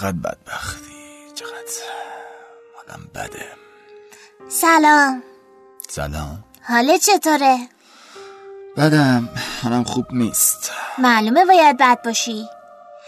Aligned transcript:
چقدر 0.00 0.12
بدبختی 0.12 0.90
چقدر 1.34 1.52
حالم 2.76 3.08
بده. 3.14 3.46
سلام. 4.48 5.22
سلام. 5.88 6.44
حاله 6.68 6.98
چطوره؟ 6.98 7.58
بدم 8.76 9.28
حالم 9.62 9.84
خوب 9.84 10.06
نیست. 10.12 10.70
معلومه 10.98 11.44
باید 11.44 11.76
بد 11.76 12.02
باشی. 12.04 12.48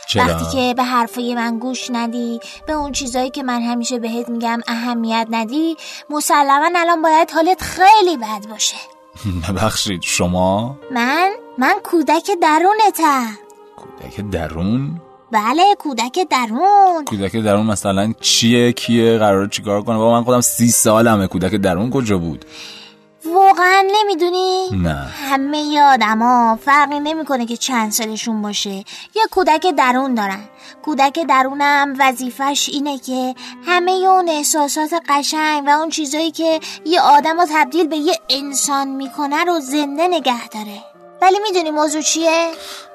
چرا؟ 0.09 0.25
وقتی 0.25 0.57
که 0.57 0.75
به 0.75 0.83
حرفای 0.83 1.35
من 1.35 1.59
گوش 1.59 1.91
ندی 1.91 2.41
به 2.67 2.73
اون 2.73 2.93
چیزایی 2.93 3.31
که 3.31 3.43
من 3.43 3.63
همیشه 3.63 3.99
بهت 3.99 4.29
میگم 4.29 4.61
اهمیت 4.67 5.27
ندی 5.31 5.77
مسلما 6.11 6.71
الان 6.77 7.03
باید 7.03 7.31
حالت 7.31 7.63
خیلی 7.63 8.17
بد 8.17 8.47
باشه. 8.51 8.77
ببخشید 9.49 10.03
شما؟ 10.03 10.79
من؟ 10.91 11.31
من 11.59 11.75
کودک 11.85 12.31
درونتم. 12.43 13.39
کودک 13.77 14.21
درون؟ 14.31 15.01
بله 15.33 15.63
کودک 15.79 16.19
درون. 16.31 17.05
کودک 17.05 17.37
درون 17.37 17.67
مثلا 17.67 18.13
چیه 18.21 18.73
کیه 18.73 19.19
قراره 19.19 19.49
چیکار 19.49 19.83
کنه؟ 19.83 19.99
بابا 19.99 20.13
من 20.19 20.25
خودم 20.25 20.41
سی 20.41 20.69
سالمه. 20.69 21.27
کودک 21.27 21.55
درون 21.55 21.91
کجا 21.91 22.19
بود؟ 22.19 22.45
واقعا 23.25 23.85
نمی‌دونی؟ 23.95 24.69
نه. 24.73 24.95
همه 25.31 25.81
آدما 25.81 26.59
فرقی 26.65 27.01
نمی‌کنه 27.01 27.47
که 27.47 27.57
چند 27.57 27.93
سالشون 27.93 28.43
باشه. 28.43 28.71
یه 29.15 29.23
کودک 29.31 29.67
درون 29.77 30.15
دارن. 30.15 30.41
کودک 30.83 31.19
درونم 31.29 31.95
وظیفش 31.99 32.69
اینه 32.73 32.99
که 32.99 33.35
همه 33.67 33.93
اون 33.93 34.29
احساسات 34.29 34.91
قشنگ 35.09 35.65
و 35.67 35.71
اون 35.71 35.89
چیزایی 35.91 36.31
که 36.31 36.61
یه 36.87 37.01
آدم 37.01 37.41
رو 37.41 37.47
تبدیل 37.51 37.89
به 37.89 37.97
یه 37.97 38.15
انسان 38.31 38.89
می‌کنه 38.89 39.45
رو 39.45 39.61
زنده 39.61 40.09
نگه 40.09 40.49
داره. 40.49 40.92
ولی 41.23 41.39
می‌دونی 41.39 41.71
موضوع 41.71 42.03
چیه؟ 42.03 42.53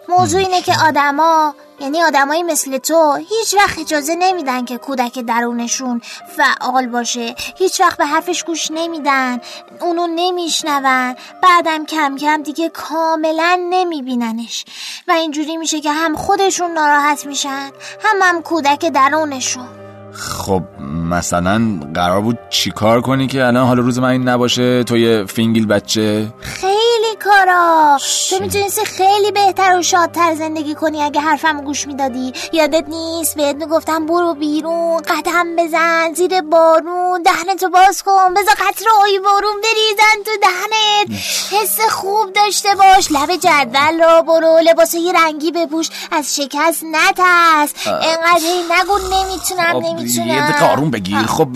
موضوع 0.09 0.39
اینه 0.39 0.61
که 0.61 0.73
آدما 0.87 1.55
یعنی 1.79 2.03
آدمایی 2.03 2.43
مثل 2.43 2.77
تو 2.77 3.13
هیچ 3.15 3.55
وقت 3.55 3.79
اجازه 3.79 4.15
نمیدن 4.15 4.65
که 4.65 4.77
کودک 4.77 5.19
درونشون 5.19 6.01
فعال 6.37 6.87
باشه. 6.87 7.35
هیچ 7.57 7.81
وقت 7.81 7.97
به 7.97 8.05
حرفش 8.05 8.43
گوش 8.43 8.71
نمیدن 8.71 9.41
اونو 9.81 10.07
نمیشنون. 10.07 11.15
بعدم 11.43 11.85
کم 11.85 12.15
کم 12.17 12.43
دیگه 12.43 12.69
کاملا 12.69 13.67
نمیبیننش. 13.69 14.65
و 15.07 15.11
اینجوری 15.11 15.57
میشه 15.57 15.81
که 15.81 15.91
هم 15.91 16.15
خودشون 16.15 16.71
ناراحت 16.71 17.25
میشن 17.25 17.71
هم 18.03 18.21
هم 18.21 18.41
کودک 18.41 18.85
درونشون. 18.85 19.86
خب 20.17 20.63
مثلا 21.09 21.79
قرار 21.95 22.21
بود 22.21 22.37
چیکار 22.49 23.01
کنی 23.01 23.27
که 23.27 23.45
الان 23.45 23.67
حالا 23.67 23.81
روز 23.81 23.99
من 23.99 24.09
این 24.09 24.29
نباشه؟ 24.29 24.83
تو 24.83 24.97
یه 24.97 25.25
فینگیل 25.25 25.65
بچه؟ 25.65 26.33
خیلی 26.41 27.15
کارا! 27.23 27.97
تو 28.29 28.39
می‌تونستی 28.39 28.85
خیلی 28.85 29.31
بهتر 29.31 29.77
و 29.79 29.81
شادتر 29.81 30.35
زندگی 30.35 30.75
کنی 30.75 31.03
اگه 31.03 31.21
حرفم 31.21 31.61
گوش 31.61 31.87
می‌دادی. 31.87 32.33
یادت 32.53 32.85
نیست؟ 32.89 33.37
بهت 33.37 33.55
می‌گفتم 33.55 34.05
برو 34.05 34.33
بیرون 34.33 34.97
قدم 34.97 35.55
بزن 35.57 36.13
زیر 36.13 36.41
بارون 36.41 37.21
دهنتو 37.23 37.69
باز 37.69 38.03
کن. 38.03 38.33
بذار 38.33 38.55
قطر 38.55 38.85
آی 39.03 39.19
بارون 39.19 39.55
بریزن 39.63 40.23
تو 40.25 40.31
دهنت. 40.41 41.21
حس 41.51 41.79
خوب 41.91 42.33
داشته 42.35 42.69
باش. 42.75 43.11
لب 43.11 43.35
جدول 43.35 44.03
رو 44.03 44.23
برو 44.23 44.59
لباسای 44.63 45.13
رنگی 45.15 45.51
بپوش. 45.51 45.89
از 46.11 46.35
شکست 46.35 46.83
نترس. 46.83 47.87
انقدر 47.87 48.41
هی 48.41 48.63
نگو 48.63 48.97
نمی‌تونم 48.97 49.75
نمی‌تونم. 49.75 50.06
یه 50.15 50.41
دقیقه 50.41 50.65
آروم 50.65 50.91
بگیر 50.91 51.17
خب 51.17 51.47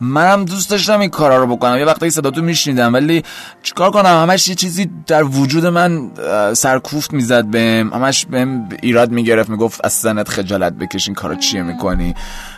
منم 0.00 0.44
دوست 0.44 0.70
داشتم 0.70 1.00
این 1.00 1.10
کارا 1.10 1.36
رو 1.36 1.56
بکنم. 1.56 1.78
یه 1.78 1.84
وقتایی 1.84 2.10
صدا 2.10 2.30
تو 2.30 2.42
میشنیدم 2.42 2.94
ولی 2.94 3.22
چیکار 3.62 3.90
کنم؟ 3.90 4.22
همش 4.22 4.48
یه 4.48 4.54
چیزی 4.54 4.90
در 5.06 5.24
وجود 5.24 5.66
من 5.66 6.10
سرکوفت 6.54 7.12
می‌زد 7.12 7.44
بهم. 7.44 7.92
همش 7.94 8.26
بهم 8.26 8.68
ایراد 8.82 9.10
می‌گرفت 9.10 9.50
می‌گفت 9.50 9.80
از 9.84 9.92
سنت 9.92 10.28
خجالت 10.28 10.72
بکش 10.72 11.08
این 11.08 11.14
کارا 11.14 11.34
چیه 11.34 11.62
می‌کنی؟ 11.62 12.14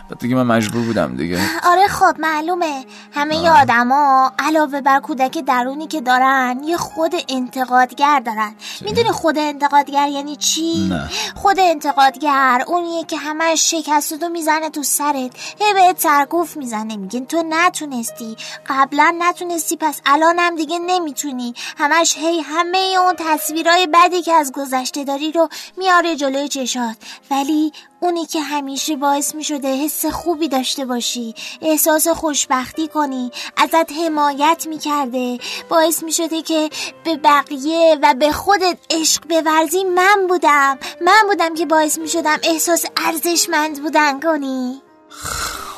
بعد 0.09 0.19
دیگه 0.19 0.35
من 0.35 0.43
مجبور 0.43 0.81
بودم 0.85 1.15
دیگه. 1.15 1.39
آره 1.63 1.87
خب 1.87 2.15
معلومه. 2.19 2.85
همه 3.13 3.37
ی 3.37 3.47
آدما 3.47 4.31
علاوه 4.39 4.81
بر 4.81 4.99
کودک 4.99 5.37
درونی 5.37 5.87
که 5.87 6.01
دارن 6.01 6.61
یه 6.63 6.77
خود 6.77 7.15
انتقادگر 7.29 8.19
دارن. 8.19 8.55
می‌دونی 8.81 9.11
خود 9.11 9.37
انتقادگر 9.37 10.07
یعنی 10.07 10.35
چی؟ 10.35 10.87
نه. 10.89 11.09
خود 11.35 11.59
انتقادگر 11.59 12.63
اونیه 12.67 13.03
که 13.03 13.17
همش 13.17 13.71
شکستتو 13.71 14.29
می‌زنه 14.29 14.69
تو 14.69 14.83
سرت. 14.83 15.31
هی 15.59 15.73
بهت 15.73 15.99
سرکوف 15.99 16.57
می‌زنه. 16.57 16.95
میگن 16.95 17.25
تو 17.25 17.43
نتونستی. 17.49 18.35
قبلا 18.67 19.15
نتونستی 19.19 19.77
پس 19.77 20.01
الانم 20.05 20.55
دیگه 20.55 20.79
نمی‌تونی. 20.79 21.53
همش 21.77 22.17
هی 22.17 22.41
همه 22.41 22.95
اون 22.99 23.13
تصویرای 23.17 23.87
بدی 23.93 24.21
که 24.21 24.33
از 24.33 24.51
گذشته 24.51 25.03
داری 25.03 25.31
رو 25.31 25.49
میاره 25.77 26.15
جلوی 26.15 26.47
چشات. 26.47 26.95
ولی 27.31 27.71
اونی 28.05 28.25
که 28.25 28.41
همیشه 28.41 28.95
باعث 28.95 29.35
می 29.35 29.43
شده 29.43 29.67
حس 29.67 30.05
خوبی 30.05 30.47
داشته 30.47 30.85
باشی 30.85 31.35
احساس 31.61 32.07
خوشبختی 32.07 32.87
کنی 32.87 33.31
ازت 33.57 33.91
حمایت 34.05 34.65
می 34.69 34.77
کرده 34.77 35.37
باعث 35.69 36.03
می 36.03 36.11
شده 36.11 36.41
که 36.41 36.69
به 37.03 37.17
بقیه 37.17 37.97
و 38.03 38.13
به 38.19 38.31
خودت 38.31 38.77
عشق 38.89 39.23
بورزی. 39.29 39.83
من 39.83 40.27
بودم 40.29 40.77
من 41.01 41.23
بودم 41.27 41.55
که 41.55 41.65
باعث 41.65 41.97
می 41.97 42.07
شدم 42.07 42.37
احساس 42.43 42.85
ارزشمند 42.97 43.81
بودن 43.81 44.19
کنی. 44.19 44.81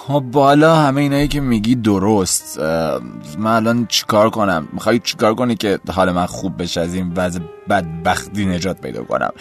خب 0.08 0.20
بالا 0.20 0.76
همه 0.76 1.02
اینایی 1.02 1.28
که 1.28 1.40
میگی 1.40 1.76
درست. 1.76 2.60
من 2.60 3.56
الان 3.56 3.88
چیکار 3.88 4.30
کنم؟ 4.30 4.68
می‌خوای 4.74 5.00
چیکار 5.00 5.36
کنی 5.36 5.56
که 5.56 5.80
حال 5.96 6.12
من 6.12 6.26
خوب 6.26 6.62
بشه 6.62 6.82
از 6.82 6.94
این 6.94 7.14
وضع 7.16 7.40
بدبختی 7.70 8.46
نجات 8.46 8.82
پیدا 8.82 9.04
کنم؟ 9.04 9.32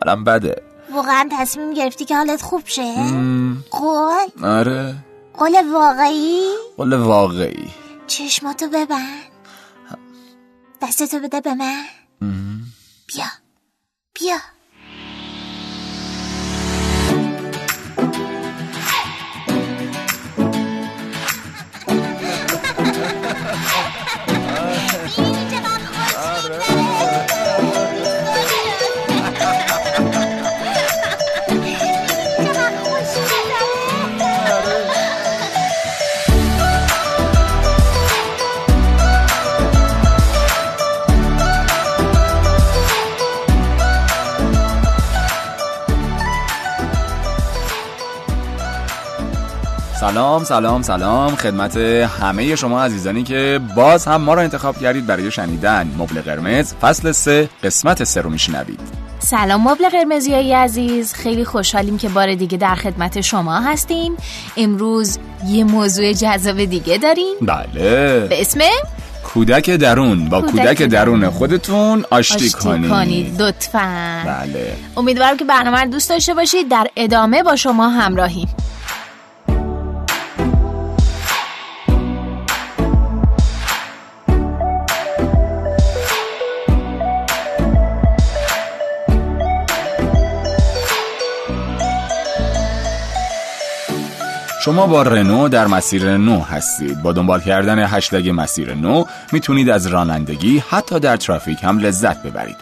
حالم 0.00 0.24
بده. 0.24 0.71
واقعا 0.94 1.28
تصمیم 1.32 1.74
گرفتی 1.74 2.04
که 2.04 2.16
حالت 2.16 2.42
خوب 2.42 2.62
شه؟ 2.66 2.94
قول؟ 3.70 4.44
آره. 4.44 4.94
قول 5.34 5.72
واقعی؟ 5.72 6.40
قول 6.76 6.92
واقعی. 6.92 7.70
چشماتو 8.06 8.68
ببند. 8.68 9.22
دستتو 10.82 11.18
بده 11.18 11.40
به 11.40 11.54
من. 11.54 11.84
بیا. 13.06 13.26
بیا. 14.14 14.36
سلام 50.12 50.44
سلام 50.44 50.82
سلام. 50.82 51.36
خدمت 51.36 51.76
همه 52.20 52.56
شما 52.56 52.82
عزیزانی 52.82 53.22
که 53.22 53.60
باز 53.76 54.06
هم 54.06 54.20
ما 54.20 54.34
را 54.34 54.42
انتخاب 54.42 54.78
کردید 54.80 55.06
برای 55.06 55.30
شنیدن 55.30 55.90
مبل 55.98 56.20
قرمز. 56.20 56.74
فصل 56.74 57.12
سه 57.12 57.48
قسمت 57.62 58.04
سه 58.04 58.20
رو 58.20 58.30
میشنوید. 58.30 58.80
سلام 59.18 59.68
مبل 59.68 59.88
قرمزی 59.88 60.34
عزیز. 60.34 61.12
خیلی 61.12 61.44
خوشحالیم 61.44 61.98
که 61.98 62.08
بار 62.08 62.34
دیگه 62.34 62.58
در 62.58 62.74
خدمت 62.74 63.20
شما 63.20 63.60
هستیم. 63.60 64.12
امروز 64.56 65.18
یه 65.46 65.64
موضوع 65.64 66.12
جذاب 66.12 66.64
دیگه 66.64 66.98
داریم. 66.98 67.34
بله. 67.42 68.20
به 68.20 68.40
اسم؟ 68.40 68.60
کودک 69.24 69.70
درون. 69.70 70.28
با 70.28 70.40
کودک 70.40 70.62
کودک, 70.62 70.82
درون. 70.82 71.30
خودتون 71.30 72.04
آشتی, 72.10 72.34
آشتی 72.34 72.50
کنید. 72.50 72.90
کنید 72.90 73.42
لطفا. 73.42 74.22
بله. 74.26 74.76
امیدوارم 74.96 75.36
که 75.36 75.44
برنامه 75.44 75.86
دوست 75.86 76.10
داشته 76.10 76.34
باشید. 76.34 76.68
در 76.68 76.86
ادامه 76.96 77.42
با 77.42 77.56
شما 77.56 77.88
همراهیم. 77.88 78.48
شما 94.64 94.86
با 94.86 95.02
رنو 95.02 95.48
در 95.48 95.66
مسیر 95.66 96.16
نو 96.16 96.40
هستید. 96.40 97.02
با 97.02 97.12
دنبال 97.12 97.40
کردن 97.40 97.78
هشتگ 97.78 98.30
مسیر 98.34 98.74
نو 98.74 99.04
می‌تونید 99.32 99.70
از 99.70 99.86
رانندگی 99.86 100.62
حتی 100.70 101.00
در 101.00 101.16
ترافیک 101.16 101.64
هم 101.64 101.78
لذت 101.78 102.22
ببرید. 102.22 102.56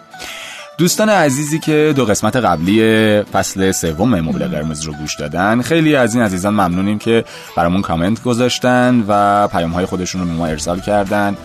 دوستان 0.80 1.08
عزیزی 1.08 1.58
که 1.58 1.92
دو 1.96 2.04
قسمت 2.04 2.36
قبلی 2.36 3.22
فصل 3.22 3.72
سوم 3.72 4.20
مبل 4.20 4.48
قرمز 4.48 4.82
رو 4.82 4.92
گوش 4.92 5.16
دادن 5.16 5.62
خیلی 5.62 5.96
از 5.96 6.14
این 6.14 6.24
عزیزان 6.24 6.54
ممنونیم 6.54 6.98
که 6.98 7.24
برامون 7.56 7.82
کامنت 7.82 8.22
گذاشتن 8.22 9.04
و 9.08 9.48
پیام 9.48 9.70
های 9.70 9.86
خودشون 9.86 10.20
رو 10.20 10.26
به 10.26 10.32
ما 10.32 10.46
ارسال 10.46 10.80
کردن 10.80 11.36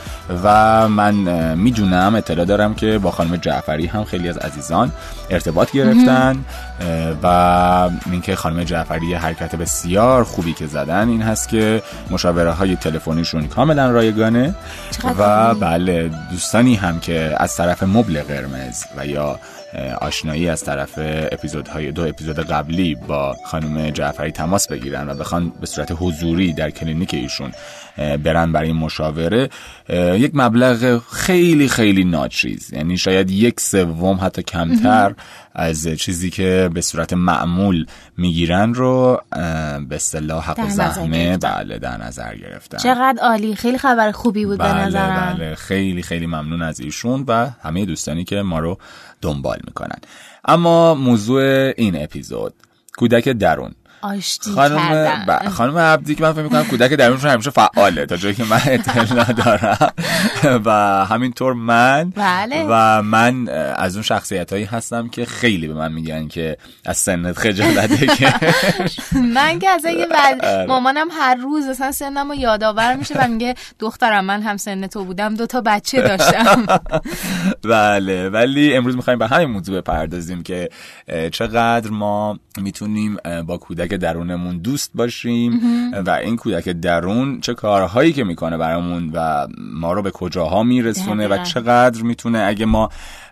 و 0.44 0.90
من 0.90 1.14
می‌دونم 1.56 2.16
اطلاع 2.16 2.46
دارم 2.46 2.74
که 2.74 2.98
با 2.98 3.12
خانم 3.12 3.36
جعفری 3.36 3.86
هم 3.86 4.04
خیلی 4.04 4.30
از 4.30 4.38
عزیزان 4.38 4.92
ارتباط 5.30 5.72
گرفتن 5.72 6.46
و 7.24 7.28
اینکه 8.12 8.36
خانم 8.36 8.64
جعفری 8.64 9.14
حرکت 9.14 9.56
بسیار 9.56 10.24
خوبی 10.24 10.54
که 10.54 10.68
زدن 10.68 11.10
این 11.10 11.22
هست 11.22 11.50
که 11.50 11.84
مشاوره 12.12 12.52
های 12.52 12.76
تلفنیشون 12.76 13.48
کاملا 13.48 13.92
رایگانه 13.92 14.56
و 15.20 15.54
بله 15.56 16.12
دوستانی 16.32 16.76
هم 16.76 17.00
که 17.00 17.36
از 17.38 17.56
طرف 17.56 17.84
مبل 17.84 18.22
قرمز 18.22 18.84
و 18.98 19.06
یا 19.06 19.25
آشنایی 20.02 20.50
از 20.50 20.64
طرف 20.64 20.94
اپیزودهای 21.32 21.92
دو 21.92 22.08
اپیزود 22.08 22.40
قبلی 22.40 22.96
با 22.96 23.36
خانم 23.46 23.90
جعفری 23.90 24.32
تماس 24.32 24.68
بگیرن 24.68 25.10
و 25.10 25.14
بخوان 25.16 25.50
به 25.50 25.66
صورت 25.68 25.92
حضوری 26.00 26.54
در 26.54 26.70
کلینیک 26.70 27.14
ایشون 27.14 27.52
برن 27.98 28.52
برای 28.52 28.74
مشاوره. 28.74 29.50
یک 29.90 30.32
مبلغ 30.34 31.02
خیلی 31.12 31.68
خیلی 31.68 32.04
ناچیز. 32.04 32.74
یعنی 32.74 32.98
شاید 32.98 33.32
یک 33.32 33.60
سوم 33.60 34.20
حتی 34.22 34.44
کمتر 34.44 35.16
از 35.54 35.88
چیزی 35.88 36.30
که 36.30 36.70
به 36.74 36.82
صورت 36.82 37.14
معمول 37.14 37.86
می‌گیرن 38.18 38.74
رو 38.74 39.22
به 39.90 39.96
اصطلاح 39.96 40.46
حق 40.46 40.70
زحمه. 40.70 41.38
بله 41.38 41.80
در 41.80 41.98
نظر 41.98 42.36
گرفتن. 42.36 42.78
چقدر 42.78 43.20
عالی. 43.22 43.56
خیلی 43.56 43.78
خبر 43.78 44.12
خوبی 44.12 44.46
بود 44.46 44.60
بله 44.60 44.74
به 44.74 44.80
نظرم. 44.80 45.36
بله. 45.38 45.56
خیلی 45.56 46.02
خیلی 46.02 46.26
ممنون 46.26 46.62
از 46.62 46.80
ایشون 46.80 47.26
و 47.28 47.50
همه 47.62 47.86
دوستانی 47.86 48.24
که 48.24 48.36
ما 48.36 48.60
رو 48.60 48.78
دنبال 49.22 49.60
می‌کنن. 49.68 49.98
اما 50.46 50.94
موضوع 50.94 51.74
این 51.78 52.04
اپیزود 52.04 52.54
کودک 52.98 53.30
درون. 53.30 53.72
آشتی 54.02 54.52
خانم 54.52 55.26
ب... 55.28 55.50
خانم 55.50 55.78
عبدی 55.78 56.16
که 56.16 56.24
من 56.24 56.34
فکر 56.34 56.44
می‌کنم 56.44 56.64
کودک 56.64 56.94
درونشون 56.94 57.30
همیشه 57.30 57.50
فعاله 57.50 58.06
تا 58.06 58.18
جایی 58.18 58.36
که 58.36 58.44
من 58.44 58.62
اطلاع 58.68 59.32
دارم 59.32 59.94
و 60.66 60.72
همینطور 61.06 61.54
من 61.54 62.10
بله. 62.16 62.66
و 62.70 63.02
من 63.02 63.50
از 63.76 63.96
اون 63.96 64.04
شخصیت 64.04 64.54
هایی 64.54 64.66
هستم 64.66 65.08
که 65.08 65.26
خیلی 65.26 65.68
به 65.68 65.74
من 65.74 65.92
میگن 65.92 66.28
که 66.28 66.58
از 66.86 66.98
سنت 66.98 67.38
خجالت 67.38 68.18
که. 68.18 68.34
من 69.36 69.60
که 69.60 69.70
از 69.70 69.86
اینکه 69.86 70.06
بعد 70.06 70.46
مامانم 70.68 71.08
هر 71.12 71.36
روز 71.36 71.68
اصلا 71.68 71.92
سنم 71.92 72.30
رو 72.30 72.36
یادآور 72.36 72.96
میشه 72.96 73.16
و 73.18 73.28
میگه 73.28 73.56
دخترم 73.80 74.26
من 74.26 74.42
هم 74.42 74.58
سن 74.58 74.88
تو 74.88 75.06
بودم 75.06 75.36
دو 75.36 75.46
تا 75.46 75.62
بچه 75.62 76.02
داشتم. 76.02 76.66
بله 77.64 78.30
ولی 78.30 78.76
امروز 78.76 78.96
می‌خوایم 78.96 79.20
به 79.20 79.28
همین 79.28 79.50
موضوع 79.50 79.82
بپردازیم 79.82 80.44
که 80.44 80.70
چقدر 81.32 81.90
ما 81.90 82.40
می‌تونیم 82.58 83.18
با 83.46 83.58
کودک 83.58 83.85
درونمون 83.94 84.58
دوست 84.58 84.92
باشیم 84.96 85.62
و 86.06 86.10
این 86.10 86.36
کودک 86.36 86.70
درون 86.70 87.40
چه 87.40 87.54
کارهایی 87.54 88.14
که 88.14 88.24
می‌کنه 88.24 88.58
برامون 88.58 89.12
و 89.14 89.48
ما 89.58 89.94
رو 89.94 90.02
به 90.02 90.12
کجاها 90.12 90.64
میرسونه 90.64 91.28
و 91.28 91.44
چقدر 91.44 92.02
می‌تونه 92.02 92.40
اگه 92.40 92.66
ما 92.66 92.90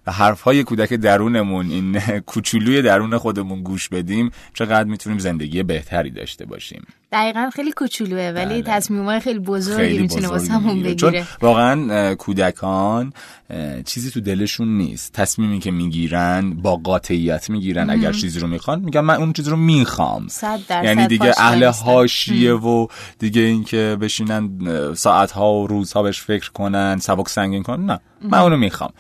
و 0.08 0.12
حرفهای 0.12 0.64
کودک 0.64 0.94
درونمون 0.94 1.72
این 1.72 2.00
کوچولوی 2.32 2.82
درون 2.82 3.18
خودمون 3.18 3.64
گوش 3.64 3.90
بدیم 3.90 4.32
چقدر 4.54 4.84
می‌تونیم 4.84 5.20
زندگی 5.20 5.64
بهتری 5.64 6.10
داشته 6.10 6.46
باشیم. 6.46 6.86
دقیقا 7.12 7.50
خیلی 7.54 7.72
کوچولوه 7.72 8.32
ولی 8.36 8.62
بله. 8.62 8.62
تصمیمای 8.62 9.20
خیلی 9.20 9.40
بزرگی 9.40 10.00
می‌تونه 10.00 10.28
واسه 10.28 10.54
همون 10.54 10.84
بگیره. 10.84 10.96
چون 10.96 11.14
واقعا 11.42 12.16
کودکان 12.16 13.14
چیزی 13.86 14.12
تو 14.12 14.22
دلشون 14.22 14.78
نیست. 14.78 15.14
تصمیمی 15.14 15.60
که 15.60 15.72
می‌گیرن 15.72 16.54
با 16.54 16.76
قاطعیت 16.76 17.50
می‌گیرن 17.50 17.90
اگر 17.90 18.12
چیزی 18.12 18.40
رو 18.40 18.48
می‌خوان 18.48 18.80
میگن 18.80 19.02
من 19.02 19.16
اون 19.16 19.34
چیز 19.34 19.48
رو 19.48 19.58
می‌خوام. 19.58 20.28
یعنی 20.70 21.08
دیگه 21.08 21.34
اهل 21.38 21.64
حاشیه 21.64 22.54
و 22.54 22.88
دیگه 23.20 23.42
اینکه 23.42 23.98
بشینن 24.02 24.50
ساعت 24.94 25.32
ها 25.32 25.54
و 25.54 25.68
روزها 25.68 26.04
بهش 26.04 26.22
فکر 26.22 26.52
کنن 26.52 26.98
سبک 27.00 27.30
سنگین 27.30 27.64
کنن 27.64 27.86
نه. 27.86 28.00
من 28.22 28.38
اونو 28.40 28.58
می‌خوام. 28.58 28.92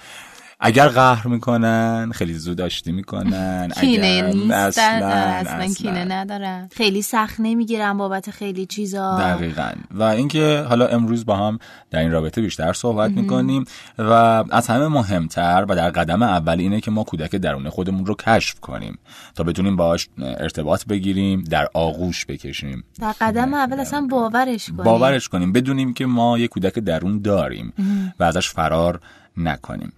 اگر 0.65 0.87
قهر 0.87 1.27
می‌کنن 1.27 2.11
خیلی 2.15 2.33
زود 2.33 2.61
آشتی 2.61 2.91
می‌کنن. 2.91 3.69
کینه 3.81 4.21
نیستن 4.21 4.51
اصلا, 4.51 5.07
اصلا 5.07 5.73
کینه 5.73 6.05
ندارن. 6.05 6.69
خیلی 6.75 7.01
سخت 7.01 7.35
نمی‌گیرن 7.39 7.97
بابت 7.97 8.31
خیلی 8.31 8.65
چیزا. 8.65 9.17
دقیقا. 9.19 9.71
و 9.91 10.03
اینکه 10.03 10.65
حالا 10.69 10.87
امروز 10.87 11.25
با 11.25 11.35
هم 11.35 11.59
در 11.91 11.99
این 11.99 12.11
رابطه 12.11 12.41
بیشتر 12.41 12.73
صحبت 12.73 13.11
می‌کنیم 13.11 13.65
و 13.97 14.11
از 14.51 14.67
همه 14.67 14.87
مهمتر 14.87 15.65
و 15.69 15.75
در 15.75 15.89
قدم 15.89 16.23
اول 16.23 16.59
اینه 16.59 16.81
که 16.81 16.91
ما 16.91 17.03
کودک 17.03 17.35
درون 17.35 17.69
خودمون 17.69 18.05
رو 18.05 18.15
کشف 18.15 18.59
کنیم 18.59 18.99
تا 19.35 19.43
بتونیم 19.43 19.75
باش 19.75 20.09
ارتباط 20.21 20.85
بگیریم 20.85 21.43
در 21.43 21.67
آغوش 21.73 22.25
بکشیم. 22.25 22.83
در 22.99 23.13
قدم 23.21 23.53
اول 23.53 23.79
اصلا 23.79 24.07
باورش 24.11 24.65
کنیم. 24.65 24.83
باورش 24.83 25.29
کنیم. 25.29 25.51
بدونیم 25.51 25.93
که 25.93 26.05
ما 26.05 26.37
یه 26.37 26.47
کودک 26.47 26.79
درون 26.79 27.21
داریم 27.21 27.73
و 28.19 28.23
ازش 28.23 28.49
فرار 28.49 28.99
نکنیم. 29.37 29.93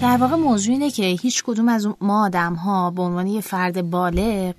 در 0.00 0.16
واقع 0.16 0.36
موضوع 0.36 0.72
اینه 0.72 0.90
که 0.90 1.02
هیچ 1.02 1.42
کدوم 1.44 1.68
از 1.68 1.88
ما 2.00 2.26
آدم 2.26 2.54
ها 2.54 2.90
به 2.90 3.02
عنوان 3.02 3.26
یه 3.26 3.40
فرد 3.40 3.90
بالغ 3.90 4.54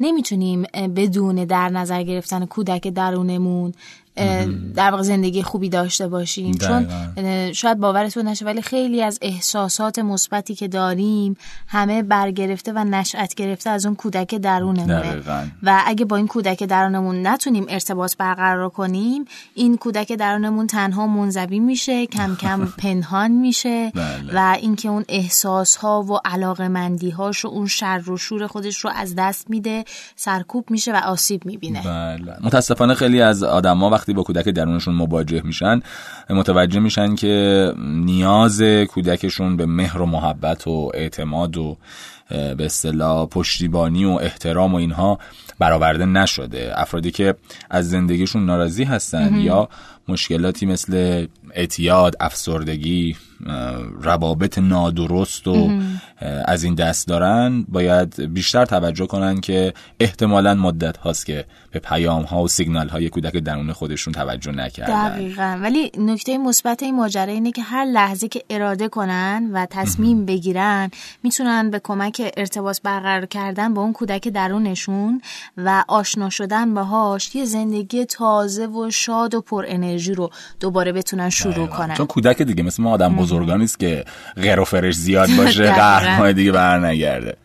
نمی‌تونیم 0.00 0.62
بدون 0.96 1.44
در 1.44 1.68
نظر 1.68 2.02
گرفتن 2.02 2.46
کودک 2.46 2.88
درونمون 2.88 3.72
در 4.74 4.90
واقع 4.90 5.02
زندگی 5.02 5.42
خوبی 5.42 5.68
داشته 5.68 6.08
باشیم. 6.08 6.54
چون 6.54 6.88
شاید 7.52 7.78
باورتون 7.78 8.28
نشه 8.28 8.44
ولی 8.44 8.62
خیلی 8.62 9.02
از 9.02 9.18
احساسات 9.22 9.98
مثبتی 9.98 10.54
که 10.54 10.68
داریم 10.68 11.36
همه 11.66 12.02
برگرفته 12.02 12.72
و 12.72 12.84
نشأت 12.84 13.34
گرفته 13.34 13.70
از 13.70 13.86
اون 13.86 13.94
کودک 13.94 14.34
درونمونه. 14.34 15.22
و 15.62 15.82
اگه 15.86 16.04
با 16.04 16.16
این 16.16 16.26
کودک 16.26 16.62
درونمون 16.62 17.26
نتونیم 17.26 17.66
ارتباط 17.68 18.16
برقرار 18.16 18.68
کنیم 18.68 19.24
این 19.54 19.76
کودک 19.76 20.12
درونمون 20.12 20.66
تنها 20.66 21.06
منزوی 21.06 21.58
میشه 21.58 22.06
کم 22.06 22.36
کم 22.36 22.66
پنهان 22.82 23.30
میشه 23.30 23.90
بله. 23.90 24.34
و 24.34 24.56
اینکه 24.60 24.88
اون 24.88 25.04
احساس 25.08 25.76
ها 25.76 26.02
و 26.02 26.18
علاقه 26.24 26.68
مندی 26.68 27.10
هاش 27.10 27.44
و 27.44 27.48
اون 27.48 27.66
شر 27.66 28.10
و 28.10 28.16
شور 28.16 28.46
خودش 28.46 28.78
رو 28.78 28.90
از 28.96 29.14
دست 29.14 29.50
میده 29.50 29.84
سرکوب 30.16 30.70
میشه 30.70 30.92
و 30.92 30.96
آسیب 30.96 31.46
می‌بینه. 31.46 31.82
بله. 31.82 32.36
متاسفانه 32.40 32.94
خیلی 32.94 33.20
از 33.20 33.42
آدما 33.42 33.90
وقتی 34.02 34.12
با 34.12 34.22
کودک 34.22 34.48
درونشون 34.48 34.94
مواجه 34.94 35.42
میشن 35.44 35.80
متوجه 36.30 36.80
میشن 36.80 37.14
که 37.14 37.72
نیاز 37.78 38.62
کودکشون 38.62 39.56
به 39.56 39.66
مهر 39.66 40.02
و 40.02 40.06
محبت 40.06 40.66
و 40.66 40.90
اعتماد 40.94 41.56
و 41.56 41.76
به 42.30 42.64
اصطلاح 42.64 43.26
پشتیبانی 43.26 44.04
و 44.04 44.10
احترام 44.10 44.74
و 44.74 44.76
اینها 44.76 45.18
برآورده 45.58 46.06
نشده. 46.06 46.72
افرادی 46.74 47.10
که 47.10 47.34
از 47.70 47.90
زندگیشون 47.90 48.46
ناراضی 48.46 48.84
هستن 48.84 49.34
یا 49.34 49.68
مشکلاتی 50.08 50.66
مثل 50.66 51.26
اعتیاد 51.54 52.16
افسردگی 52.20 53.16
روابط 54.00 54.58
نادرست 54.58 55.48
و 55.48 55.70
از 56.44 56.64
این 56.64 56.74
دست 56.74 57.08
دارن 57.08 57.64
باید 57.68 58.32
بیشتر 58.34 58.64
توجه 58.64 59.06
کنن 59.06 59.40
که 59.40 59.74
احتمالا 60.00 60.54
مدت 60.54 60.96
هاست 60.96 61.26
که 61.26 61.44
به 61.70 61.78
پیام 61.78 62.22
ها 62.22 62.42
و 62.42 62.48
سیگنال 62.48 62.88
های 62.88 63.08
کودک 63.08 63.36
درون 63.36 63.72
خودشون 63.72 64.12
توجه 64.12 64.52
نکردن. 64.52 65.08
دقیقا. 65.08 65.58
ولی 65.62 65.90
نکته 65.98 66.38
مثبت 66.38 66.82
این 66.82 66.96
ماجرا 66.96 67.32
اینه 67.32 67.52
که 67.52 67.62
هر 67.62 67.84
لحظه 67.84 68.28
که 68.28 68.42
اراده 68.50 68.88
کنن 68.88 69.50
و 69.52 69.66
تصمیم 69.70 70.24
بگیرن 70.24 70.90
می‌تونن 71.22 71.70
به 71.70 71.80
کمک 71.84 72.32
ارتباط 72.36 72.80
برقرار 72.82 73.26
کردن 73.26 73.74
با 73.74 73.82
اون 73.82 73.92
کودک 73.92 74.28
درونشون 74.28 75.20
و 75.56 75.84
آشنا 75.88 76.30
شدن 76.30 76.74
باهاش 76.74 77.34
یه 77.34 77.44
زندگی 77.44 78.04
تازه 78.04 78.66
و 78.66 78.90
شاد 78.90 79.34
و 79.34 79.40
پر 79.40 79.64
انرژی 79.68 80.14
رو 80.14 80.30
دوباره 80.60 80.92
بتونن 80.92 81.30
شروع 81.30 81.66
کنن. 81.66 81.94
چون 81.94 82.06
کودک 82.06 82.42
دیگه 82.42 82.62
مثل 82.62 82.82
ما 82.82 82.90
آدم 82.90 83.14
بزرگان 83.32 83.60
نیست 83.60 83.78
که 83.78 84.04
غیر 84.36 84.60
و 84.60 84.64
فرش 84.64 84.94
زیاد 84.94 85.28
باشه 85.36 85.72
قهرمان 85.80 86.32
دیگه 86.32 86.52
بر 86.52 86.78
نگرده 86.78 87.36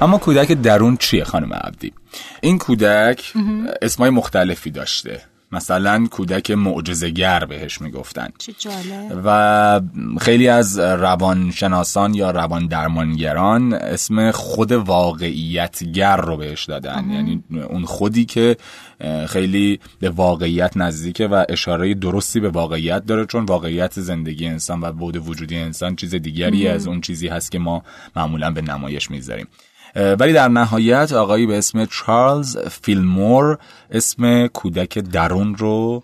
اما 0.00 0.18
کودک 0.18 0.52
درون 0.52 0.96
چیه 0.96 1.24
خانم 1.24 1.52
عبدی؟ 1.52 1.92
این 2.40 2.58
کودک 2.58 3.32
اسمای 3.82 4.10
مختلفی 4.10 4.70
داشته. 4.70 5.20
مثلا 5.52 6.06
کودک 6.10 6.50
معجزه‌گر 6.50 7.44
بهش 7.44 7.80
می‌گفتن 7.80 8.28
و 9.24 9.80
خیلی 10.20 10.48
از 10.48 10.78
روانشناسان 10.78 12.14
یا 12.14 12.30
روان 12.30 12.66
درمانگران 12.66 13.72
اسم 13.72 14.30
خود 14.30 14.72
واقعیتگر 14.72 16.16
رو 16.16 16.36
بهش 16.36 16.64
دادن. 16.64 17.10
یعنی 17.10 17.44
اون 17.68 17.84
خودی 17.84 18.24
که 18.24 18.56
خیلی 19.28 19.80
به 20.00 20.10
واقعیت 20.10 20.76
نزدیکه 20.76 21.26
و 21.26 21.44
اشاره 21.48 21.94
درستی 21.94 22.40
به 22.40 22.48
واقعیت 22.48 23.06
داره 23.06 23.26
چون 23.26 23.44
واقعیت 23.44 24.00
زندگی 24.00 24.46
انسان 24.46 24.80
و 24.80 24.92
بود 24.92 25.28
وجودی 25.28 25.56
انسان 25.56 25.96
چیز 25.96 26.14
دیگری 26.14 26.68
از 26.68 26.86
اون 26.86 27.00
چیزی 27.00 27.28
هست 27.28 27.52
که 27.52 27.58
ما 27.58 27.82
معمولا 28.16 28.50
به 28.50 28.62
نمایش 28.62 29.10
می‌ذاریم 29.10 29.46
ولی 29.94 30.32
در 30.32 30.48
نهایت 30.48 31.12
آقایی 31.12 31.46
به 31.46 31.58
اسم 31.58 31.84
چارلز 31.84 32.58
فیلمور 32.58 33.58
اسم 33.90 34.46
کودک 34.46 34.98
درون 34.98 35.54
رو 35.54 36.02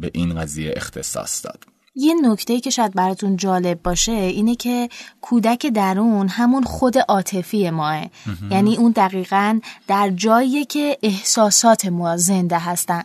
به 0.00 0.10
این 0.14 0.40
قضیه 0.40 0.72
اختصاص 0.76 1.44
داد. 1.44 1.64
یه 1.98 2.14
نکته 2.22 2.60
که 2.60 2.70
شاید 2.70 2.94
براتون 2.94 3.36
جالب 3.36 3.82
باشه 3.82 4.12
اینه 4.12 4.54
که 4.54 4.88
کودک 5.20 5.66
درون 5.66 6.28
همون 6.28 6.64
خود 6.64 6.98
عاطفی 6.98 7.70
ماه. 7.70 8.06
یعنی 8.50 8.76
اون 8.76 8.92
دقیقا 8.96 9.60
در 9.88 10.10
جایی 10.10 10.64
که 10.64 10.98
احساسات 11.02 11.86
ما 11.86 12.16
زنده 12.16 12.58
هستن 12.58 13.02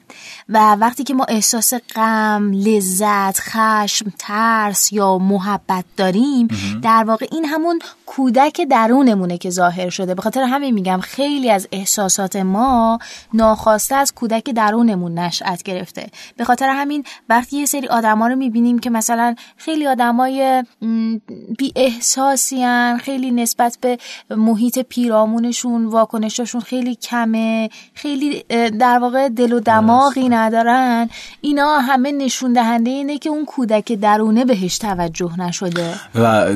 و 0.50 0.76
وقتی 0.76 1.04
که 1.04 1.14
ما 1.14 1.24
احساس 1.30 1.74
غم، 1.96 2.52
لذت، 2.52 3.40
خشم، 3.40 4.14
ترس 4.20 4.94
یا 4.94 5.18
محبت 5.18 5.86
داریم 5.98 6.48
در 6.82 7.04
واقع 7.08 7.28
این 7.32 7.46
همون 7.46 7.80
کودک 8.16 8.62
درونمونه 8.62 9.38
که 9.38 9.50
ظاهر 9.50 9.90
شده. 9.90 10.16
به 10.16 10.22
خاطر 10.22 10.44
همین 10.44 10.74
میگم 10.74 11.00
خیلی 11.00 11.52
از 11.52 11.68
احساسات 11.72 12.36
ما 12.36 13.00
ناخواسته 13.34 13.96
از 13.96 14.14
کودک 14.14 14.44
درونمون 14.44 15.20
نشأت 15.20 15.64
گرفته. 15.64 16.08
به 16.38 16.44
خاطر 16.44 16.70
همین 16.70 17.04
وقتی 17.30 17.58
یه 17.58 17.66
سری 17.66 17.88
آدما 17.88 18.28
رو 18.28 18.36
می‌بینیم 18.36 18.80
که 18.80 18.90
مثلا 18.90 19.36
خیلی 19.58 19.88
آدمای 19.88 20.64
بی 21.58 21.72
احساسی 21.76 22.66
خیلی 23.02 23.32
نسبت 23.32 23.78
به 23.82 23.98
محیط 24.30 24.80
پیرامونشون 24.80 25.86
واکنشاشون 25.86 26.62
خیلی 26.62 26.96
کمه 26.96 27.70
خیلی 27.94 28.44
در 28.80 29.00
واقع 29.00 29.30
دل 29.30 29.54
و 29.54 29.60
دماغی 29.60 30.30
ندارن. 30.30 31.10
اینا 31.42 31.80
همه 31.80 32.12
نشون 32.12 32.54
دهنده 32.54 32.90
اینه 32.90 33.18
که 33.18 33.30
اون 33.30 33.46
کودک 33.46 33.92
درونه 33.92 34.46
بهش 34.46 34.78
توجه 34.78 35.40
نشده. 35.40 35.94
و 36.16 36.50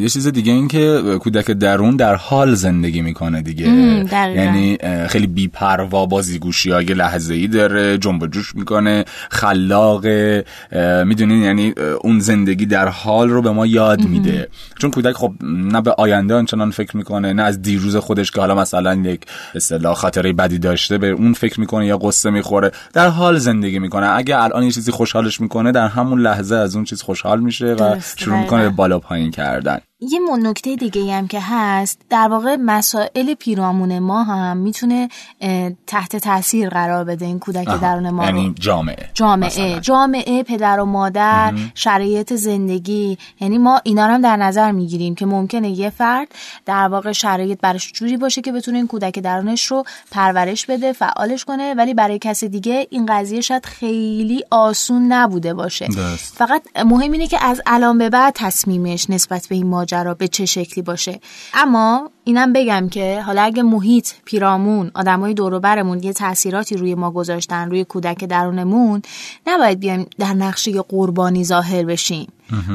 یه 0.00 0.08
چیز 0.08 0.26
دیگه 0.26 0.52
این 0.52 0.68
که 0.68 0.93
کودک 1.18 1.50
درون 1.50 1.96
در 1.96 2.14
حال 2.14 2.54
زندگی 2.54 3.02
می‌کنه 3.02 3.42
دیگه. 3.42 3.66
یعنی 4.12 4.78
خیلی 5.08 5.26
بیپروا 5.26 6.06
بازیگوشی 6.06 6.70
های 6.70 6.84
لحظه 6.84 7.34
ای 7.34 7.46
داره 7.46 7.98
جنب 7.98 8.26
جوش 8.26 8.54
می‌کنه 8.54 9.04
خلاق 9.30 10.06
می‌دونین؟ 11.04 11.42
یعنی 11.42 11.74
اون 12.00 12.20
زندگی 12.20 12.66
در 12.66 12.88
حال 12.88 13.28
رو 13.28 13.42
به 13.42 13.50
ما 13.50 13.66
یاد 13.66 14.04
میده. 14.04 14.48
چون 14.78 14.90
کودک 14.90 15.12
خب 15.12 15.32
نه 15.42 15.80
به 15.80 15.94
آینده 15.98 16.34
آنچنان 16.34 16.70
فکر 16.70 16.96
می‌کنه 16.96 17.32
نه 17.32 17.42
از 17.42 17.62
دیروز 17.62 17.96
خودش 17.96 18.30
که 18.30 18.40
حالا 18.40 18.54
مثلا 18.54 18.94
یک 18.94 19.20
اصطلاح 19.54 19.94
خاطره 19.94 20.32
بدی 20.32 20.58
داشته 20.58 20.98
به 20.98 21.10
اون 21.10 21.32
فکر 21.32 21.60
می‌کنه 21.60 21.86
یا 21.86 21.98
قصه 21.98 22.30
می‌خوره. 22.30 22.70
در 22.92 23.08
حال 23.08 23.38
زندگی 23.38 23.78
می‌کنه. 23.78 24.06
اگه 24.06 24.42
الان 24.42 24.62
یه 24.62 24.70
چیزی 24.70 24.90
خوشحالش 24.90 25.40
می‌کنه 25.40 25.72
در 25.72 25.88
همون 25.88 26.20
لحظه 26.20 26.54
از 26.54 26.76
اون 26.76 26.84
چیز 26.84 27.02
خوشحال 27.02 27.40
میشه 27.40 27.66
و 27.66 27.96
شروع 28.16 28.40
می‌کنه 28.40 28.62
به 28.62 28.70
بالا 28.70 28.98
پایین 28.98 29.30
کردن. 29.30 29.78
یه 30.10 30.20
نکته 30.38 30.76
دیگه 30.76 31.14
هم 31.14 31.28
که 31.28 31.38
هست 31.42 32.00
در 32.10 32.28
واقع 32.28 32.56
مسائل 32.60 33.34
پیرامون 33.34 33.98
ما 33.98 34.24
هم 34.24 34.56
می‌تونه 34.56 35.08
تحت 35.86 36.16
تاثیر 36.16 36.68
قرار 36.68 37.04
بده 37.04 37.26
این 37.26 37.38
کودک 37.38 37.80
درون 37.80 38.10
ما 38.10 38.24
یعنی 38.24 38.54
جامعه 38.60 39.10
جامعه 39.14 39.46
مثلا. 39.46 39.80
جامعه 39.80 40.42
پدر 40.42 40.80
و 40.80 40.84
مادر 40.84 41.52
شرایط 41.74 42.32
زندگی 42.32 43.18
یعنی 43.40 43.58
ما 43.58 43.80
اینا 43.84 44.06
هم 44.06 44.22
در 44.22 44.36
نظر 44.36 44.72
می‌گیریم 44.72 45.14
که 45.14 45.26
ممکنه 45.26 45.70
یه 45.70 45.90
فرد 45.90 46.28
در 46.66 46.88
واقع 46.88 47.12
شرایط 47.12 47.58
براش 47.60 47.92
جوری 47.92 48.16
باشه 48.16 48.40
که 48.40 48.52
بتونه 48.52 48.76
این 48.76 48.86
کودک 48.86 49.18
درونش 49.18 49.66
رو 49.66 49.84
پرورش 50.10 50.66
بده 50.66 50.92
فعالش 50.92 51.44
کنه 51.44 51.74
ولی 51.74 51.94
برای 51.94 52.18
کسی 52.18 52.48
دیگه 52.48 52.86
این 52.90 53.06
قضیه 53.06 53.40
شاید 53.40 53.66
خیلی 53.66 54.44
آسون 54.50 55.12
نبوده 55.12 55.54
باشه 55.54 55.86
دست. 55.86 56.34
فقط 56.34 56.62
مهم 56.84 57.12
اینه 57.12 57.26
که 57.26 57.44
از 57.44 57.62
الان 57.66 57.98
به 57.98 58.10
بعد 58.10 58.34
تصمیمش 58.36 59.10
نسبت 59.10 59.46
به 59.48 59.54
این 59.54 59.66
ماجرا 59.66 59.93
به 60.18 60.28
چه 60.28 60.46
شکلی 60.46 60.82
باشه. 60.82 61.20
اما 61.54 62.10
اینم 62.24 62.52
بگم 62.52 62.88
که 62.88 63.22
حالا 63.26 63.42
اگه 63.42 63.62
محیط 63.62 64.08
پیرامون 64.24 64.90
آدمای 64.94 65.34
دور 65.34 65.58
برمون 65.58 66.02
یه 66.02 66.12
تاثیراتی 66.12 66.76
روی 66.76 66.94
ما 66.94 67.10
گذاشتن 67.10 67.70
روی 67.70 67.84
کودک 67.84 68.24
درونمون 68.24 69.02
نباید 69.46 69.80
بیایم 69.80 70.06
در 70.18 70.34
نقشه 70.34 70.82
قربانی 70.82 71.44
ظاهر 71.44 71.84
بشیم 71.84 72.32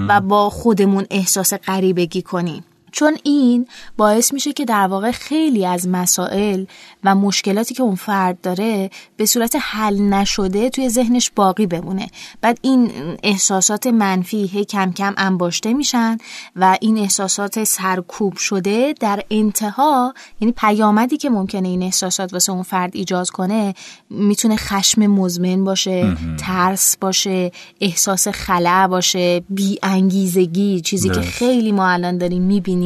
و 0.08 0.22
با 0.22 0.50
خودمون 0.50 1.06
احساس 1.10 1.54
غریبگی 1.54 2.22
کنیم. 2.22 2.64
چون 2.92 3.18
این 3.24 3.68
باعث 3.98 4.34
میشه 4.34 4.54
که 4.54 4.66
در 4.66 4.88
واقع 4.88 5.12
خیلی 5.12 5.66
از 5.66 5.88
مسائل 5.88 6.66
و 7.04 7.16
مشکلاتی 7.16 7.74
که 7.74 7.84
اون 7.84 7.96
فرد 7.96 8.42
داره 8.42 8.90
به 9.18 9.26
صورت 9.26 9.56
حل 9.62 10.00
نشده 10.00 10.70
توی 10.70 10.90
ذهنش 10.90 11.32
باقی 11.36 11.66
بمونه. 11.66 12.08
بعد 12.42 12.60
این 12.62 12.92
احساسات 13.24 13.88
منفی 13.88 14.46
هی 14.46 14.66
کم 14.66 14.92
کم 14.92 15.14
انباشته 15.18 15.74
میشن 15.74 16.18
و 16.56 16.78
این 16.82 16.98
احساسات 16.98 17.64
سرکوب 17.64 18.38
شده 18.38 18.94
در 19.00 19.24
انتها 19.32 20.14
یعنی 20.42 20.54
پیامدی 20.58 21.18
که 21.18 21.30
ممکنه 21.30 21.68
این 21.68 21.84
احساسات 21.84 22.34
واسه 22.34 22.52
اون 22.52 22.64
فرد 22.64 22.96
ایجاد 22.96 23.30
کنه 23.30 23.74
می‌تونه 24.10 24.56
خشم 24.56 25.08
مزمن 25.08 25.64
باشه 25.64 26.18
ترس 26.40 26.98
باشه 26.98 27.52
احساس 27.82 28.28
خلع 28.28 28.88
باشه 28.88 29.44
بی 29.50 29.80
انگیزگی 29.84 30.82
چیزی 30.82 31.10
که 31.10 31.22
خیلی 31.22 31.72
ما 31.72 31.88
الان 31.88 32.18
داریم 32.18 32.44
می‌بینیم. 32.44 32.79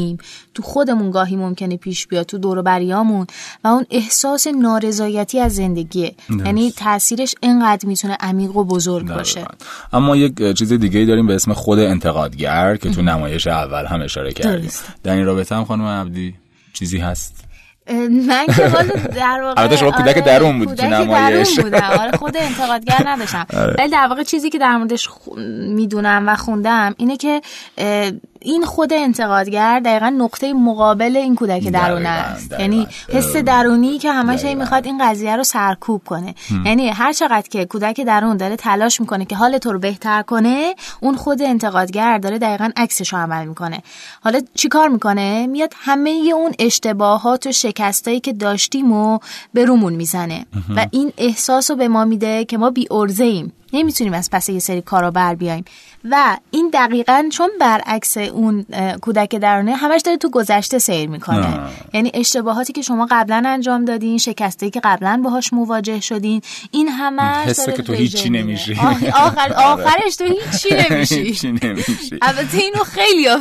تو 0.54 0.64
خودمون 0.64 1.12
گاهی 1.12 1.36
ممکنه 1.36 1.78
پیش 1.78 2.08
بیاد 2.08 2.26
تو 2.26 2.38
دور 2.38 2.62
بریامون 2.62 3.28
و 3.64 3.68
اون 3.68 3.86
احساس 3.92 4.48
نارضایتی 4.48 5.40
از 5.40 5.56
زندگیه. 5.56 6.16
یعنی 6.46 6.72
تاثیرش 6.72 7.36
اینقدر 7.42 7.88
می‌تونه 7.88 8.18
عمیق 8.20 8.56
و 8.56 8.64
بزرگ 8.64 9.08
باشه. 9.08 9.46
اما 9.94 10.16
یک 10.16 10.58
چیز 10.58 10.74
دیگه 10.74 11.06
داریم 11.06 11.28
به 11.28 11.36
اسم 11.36 11.54
خود 11.54 11.80
انتقادگر 11.80 12.76
که 12.76 12.90
تو 12.90 13.02
نمایش 13.02 13.48
اول 13.48 13.86
هم 13.86 14.02
اشاره 14.02 14.34
کردیم 14.34 14.72
در 15.04 15.14
این 15.14 15.26
رابطه 15.26 15.56
هم 15.56 15.66
خانم 15.66 15.86
عبدی 15.86 16.34
چیزی 16.74 16.98
هست؟ 16.98 17.36
من 18.28 18.46
که 18.56 18.68
حالا 18.68 18.94
در 19.16 19.42
واقع 19.42 19.62
البته 19.62 19.78
شما 19.78 19.92
کودک 19.92 20.26
درون 20.26 20.60
بود 20.60 20.74
تو 20.74 20.88
نمایش. 20.88 21.60
آره 21.60 22.18
خود 22.18 22.38
انتقادگر 22.38 23.04
نداشتم. 23.12 23.46
ولی 23.78 23.90
در 23.90 24.08
واقع 24.10 24.24
چیزی 24.24 24.50
که 24.50 24.60
در 24.60 24.78
موردش 24.78 25.10
می‌دونم 25.68 26.24
و 26.28 26.36
خوندم 26.36 26.96
اینه 26.98 27.18
که 27.18 27.42
این 28.44 28.66
خود 28.66 28.94
انتقادگر 28.94 29.80
دقیقا 29.80 30.10
نقطه 30.10 30.54
مقابل 30.54 31.18
این 31.18 31.36
کودک 31.36 31.68
درون 31.68 32.06
است 32.06 32.52
یعنی 32.60 32.88
حس 33.10 33.36
درونی 33.36 33.98
که 33.98 34.12
همش 34.12 34.46
این 34.46 34.58
می‌خواد 34.58 34.86
این 34.86 35.10
قضیه 35.10 35.36
رو 35.36 35.44
سرکوب 35.44 36.02
کنه. 36.06 36.36
یعنی 36.66 36.90
هر 36.90 37.14
چقدر 37.14 37.48
که 37.50 37.66
کودک 37.66 38.02
درون 38.02 38.38
داره 38.38 38.56
تلاش 38.56 39.02
می‌کنه 39.02 39.26
که 39.26 39.36
حال 39.36 39.58
تو 39.58 39.72
رو 39.72 39.80
بهتر 39.80 40.22
کنه 40.22 40.76
اون 41.00 41.16
خود 41.16 41.42
انتقادگر 41.42 42.18
داره 42.18 42.38
دقیقا 42.38 42.70
عکسش 42.78 43.14
رو 43.14 43.20
عمل 43.20 43.46
می‌کنه. 43.46 43.84
حالا 44.24 44.40
چیکار 44.56 44.88
می‌کنه؟ 44.88 45.48
میاد 45.48 45.74
همه 45.78 46.10
اون 46.36 46.52
اشتباهات 46.60 47.48
و 47.48 47.52
شکستایی 47.52 48.20
که 48.20 48.34
داشتیم 48.34 48.92
و 48.92 49.20
به 49.54 49.66
رومون 49.66 49.94
می‌زنه. 49.94 50.46
و 50.76 50.88
این 50.92 51.14
احساس 51.18 51.72
رو 51.72 51.78
به 51.78 51.88
ما 51.88 52.06
میده 52.06 52.46
که 52.46 52.58
ما 52.58 52.70
بی 52.70 52.88
ارزه 52.92 53.24
ایم 53.24 53.54
نمی‌تونیم 53.74 54.13
از 54.13 54.30
پس 54.32 54.50
یه 54.50 54.60
سری 54.60 54.82
کارا 54.82 55.12
بر 55.12 55.36
بیایم. 55.36 55.65
و 56.12 56.38
این 56.51 56.70
دقیقا 56.74 57.25
چون 57.32 57.50
برعکس 57.60 58.18
اون 58.18 58.65
کودک 59.01 59.36
درونه 59.36 59.75
همش 59.75 60.01
داره 60.06 60.18
تو 60.18 60.30
گذشته 60.30 60.80
سیر 60.80 61.10
می‌کنه. 61.10 61.60
یعنی 61.94 62.12
اشتباهاتی 62.13 62.74
که 62.74 62.82
شما 62.82 63.08
قبلا 63.12 63.44
انجام 63.46 63.86
دادین 63.86 64.18
شکسته 64.18 64.70
که 64.70 64.82
قبلا 64.84 65.22
باهاش 65.24 65.53
مواجه 65.53 66.00
شدین 66.00 66.42
این 66.72 66.88
همش 66.88 67.48
حسه 67.48 67.72
که 67.72 67.84
تو 67.84 67.94
هیچی 67.94 68.30
نمیشی. 68.30 68.74
آخر 69.13 69.53
آخرش 69.74 70.15
تو 70.15 70.24
هیچی 70.24 70.75
نمیشی. 70.84 72.20
البته 72.22 72.58
اینو 72.58 72.84
خیلی 72.84 73.27
ها 73.27 73.39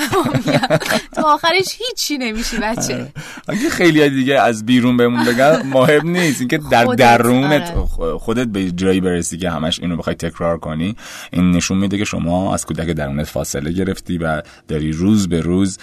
تو 1.17 1.27
آخرش 1.27 1.77
هیچی 1.79 2.19
نمیشی 2.19 2.57
بچه. 2.57 3.13
اگه 3.49 3.69
خیلی 3.71 4.11
دیگه 4.11 4.41
از 4.41 4.67
بیرون 4.67 4.97
بهمون 4.97 5.25
بگن 5.25 5.63
مهم 5.67 6.09
نیست. 6.09 6.41
اینکه 6.41 6.59
در 6.59 6.85
درونت 6.85 7.75
خودت 8.21 8.47
به 8.47 8.71
جایی 8.71 9.01
برسی 9.01 9.39
که 9.39 9.51
همش 9.51 9.81
اینو 9.81 9.97
بخوای 9.97 10.17
تکرار 10.29 10.59
کنی 10.59 10.97
این 11.33 11.51
نشون 11.51 11.79
میده 11.79 11.99
که 11.99 12.05
شما 12.05 12.55
از 12.55 12.67
کودک 12.67 12.89
درونت 12.89 13.27
فاصله 13.27 13.73
گرفتی 13.73 14.19
و 14.19 14.43
داری 14.69 14.93
روز 14.93 15.29
به 15.29 15.41
روز 15.41 15.79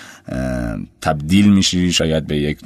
تبدیل 1.02 1.54
میشی 1.54 1.92
شاید 1.92 2.28
به 2.28 2.38
یک 2.38 2.60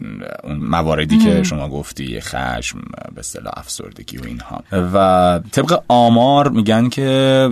مواردی 0.59 1.17
که 1.17 1.43
شما 1.43 1.69
گفتی 1.69 2.19
خشم 2.19 2.79
به 3.15 3.19
اصطلاح 3.19 3.53
افسردگی 3.57 4.17
و 4.17 4.25
اینها. 4.25 4.63
و 4.71 5.39
طبق 5.51 5.83
آمار 5.87 6.49
میگن 6.49 6.89
که 6.89 7.49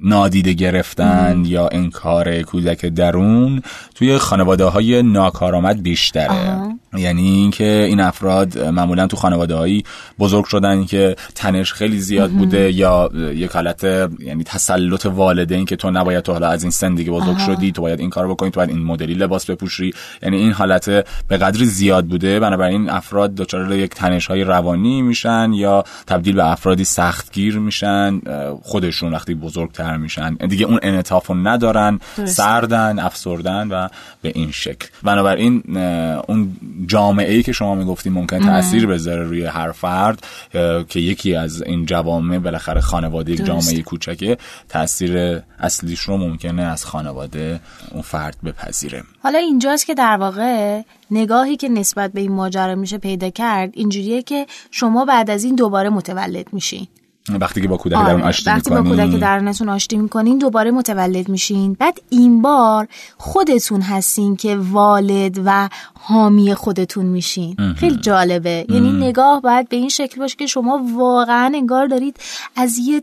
نادیده 0.00 0.52
گرفتن 0.52 1.42
یا 1.46 1.68
انکار 1.72 2.42
کودک 2.42 2.86
درون 2.86 3.62
توی 3.94 4.18
خانواده 4.18 4.64
های 4.64 5.02
ناکارآمد 5.02 5.82
بیشتره. 5.82 6.58
یعنی 6.96 7.28
اینکه 7.28 7.84
این 7.88 8.00
افراد 8.00 8.58
معمولا 8.58 9.06
تو 9.06 9.16
خانواده 9.16 9.54
هایی 9.54 9.84
بزرگ 10.18 10.44
شدن 10.44 10.84
که 10.84 11.16
تنش 11.34 11.72
خیلی 11.72 11.98
زیاد 11.98 12.30
بوده 12.30 12.72
یا 12.72 13.10
یک 13.14 13.50
حالت 13.50 13.84
یعنی 14.18 14.44
تسلط 14.44 15.06
والدین 15.06 15.64
که 15.64 15.76
تو 15.76 15.90
نباید 15.90 16.20
تو 16.20 16.32
حالا 16.32 16.48
از 16.48 16.62
این 16.62 16.70
سن 16.70 16.94
دیگه 16.94 17.10
بزرگ 17.10 17.38
شدی 17.38 17.72
تو 17.72 17.82
باید 17.82 18.00
این 18.00 18.10
کار 18.10 18.28
بکنی 18.28 18.50
تو 18.50 18.60
باید 18.60 18.70
این 18.70 18.84
مدلی 18.84 19.14
لباس 19.14 19.50
بپوشی. 19.50 19.92
یعنی 20.22 20.36
این 20.36 20.52
حالت 20.52 20.90
به 21.28 21.36
قدری 21.36 21.66
زیاد 21.66 22.06
بوده. 22.06 22.40
بنابراین 22.40 22.90
افراد 22.90 23.34
دچار 23.34 23.72
یک 23.72 23.90
تنش 23.90 24.26
های 24.26 24.44
روانی 24.44 25.02
میشن 25.02 25.52
یا 25.52 25.84
تبدیل 26.06 26.34
به 26.34 26.50
افرادی 26.50 26.84
سختگیر 26.84 27.58
میشن. 27.58 28.20
خودشون 28.62 29.14
وقتی 29.14 29.34
بزرگتر 29.34 29.87
میشن. 29.96 30.34
دیگه 30.34 30.66
اون 30.66 30.78
انعطاف 30.82 31.26
رو 31.26 31.34
ندارن 31.34 32.00
سردن 32.24 32.98
افسردن 32.98 33.68
و 33.68 33.88
به 34.22 34.32
این 34.34 34.50
شکل. 34.50 34.86
بنابراین 35.02 35.76
اون 36.28 36.56
جامعه 36.86 37.34
ای 37.34 37.42
که 37.42 37.52
شما 37.52 37.74
می‌گفتیم 37.74 38.12
ممکن 38.12 38.38
تاثیر 38.38 38.86
بذاره 38.86 39.24
روی 39.24 39.44
هر 39.44 39.72
فرد 39.72 40.26
که 40.88 41.00
یکی 41.00 41.34
از 41.34 41.62
این 41.62 41.86
جوامع 41.86 42.38
بالاخره 42.38 42.80
خانواده 42.80 43.32
یک 43.32 43.44
جامعه 43.44 43.82
کوچکه 43.82 44.38
تاثیر 44.68 45.42
اصلیش 45.60 46.00
رو 46.00 46.16
ممکنه 46.16 46.62
از 46.62 46.84
خانواده 46.84 47.60
اون 47.90 48.02
فرد 48.02 48.36
بپذیره. 48.44 49.02
حالا 49.22 49.38
اینجاست 49.38 49.86
که 49.86 49.94
در 49.94 50.16
واقع 50.16 50.82
نگاهی 51.10 51.56
که 51.56 51.68
نسبت 51.68 52.12
به 52.12 52.20
این 52.20 52.32
ماجرا 52.32 52.74
میشه 52.74 52.98
پیدا 52.98 53.30
کرد 53.30 53.70
اینجوریه 53.72 54.22
که 54.22 54.46
شما 54.70 55.04
بعد 55.04 55.30
از 55.30 55.44
این 55.44 55.54
دوباره 55.54 55.88
متولد 55.88 56.46
میشین. 56.52 56.86
وقتی 57.40 57.60
که 57.60 57.68
با 57.68 57.76
کودک 57.76 57.94
درون 57.94 58.10
آره، 58.10 58.24
آشتی 58.24 58.50
وقتی 58.50 58.70
با 58.70 58.82
کودک 58.82 59.20
درونتون 59.20 59.68
آشتی 59.68 59.96
می‌کنین 59.96 60.38
دوباره 60.38 60.70
متولد 60.70 61.28
میشین. 61.28 61.76
بعد 61.78 62.00
این 62.10 62.42
بار 62.42 62.88
خودتون 63.16 63.80
هستین 63.80 64.36
که 64.36 64.56
والد 64.56 65.40
و 65.44 65.68
حامی 65.94 66.54
خودتون 66.54 67.06
میشین. 67.06 67.56
خیلی 67.76 67.96
جالبه. 67.96 68.66
یعنی 68.68 68.92
نگاه 68.92 69.40
باید 69.40 69.68
به 69.68 69.76
این 69.76 69.88
شکل 69.88 70.20
باشه 70.20 70.36
که 70.36 70.46
شما 70.46 70.86
واقعا 70.96 71.52
انگار 71.54 71.86
دارید 71.86 72.16
از 72.56 72.78
یه 72.78 73.02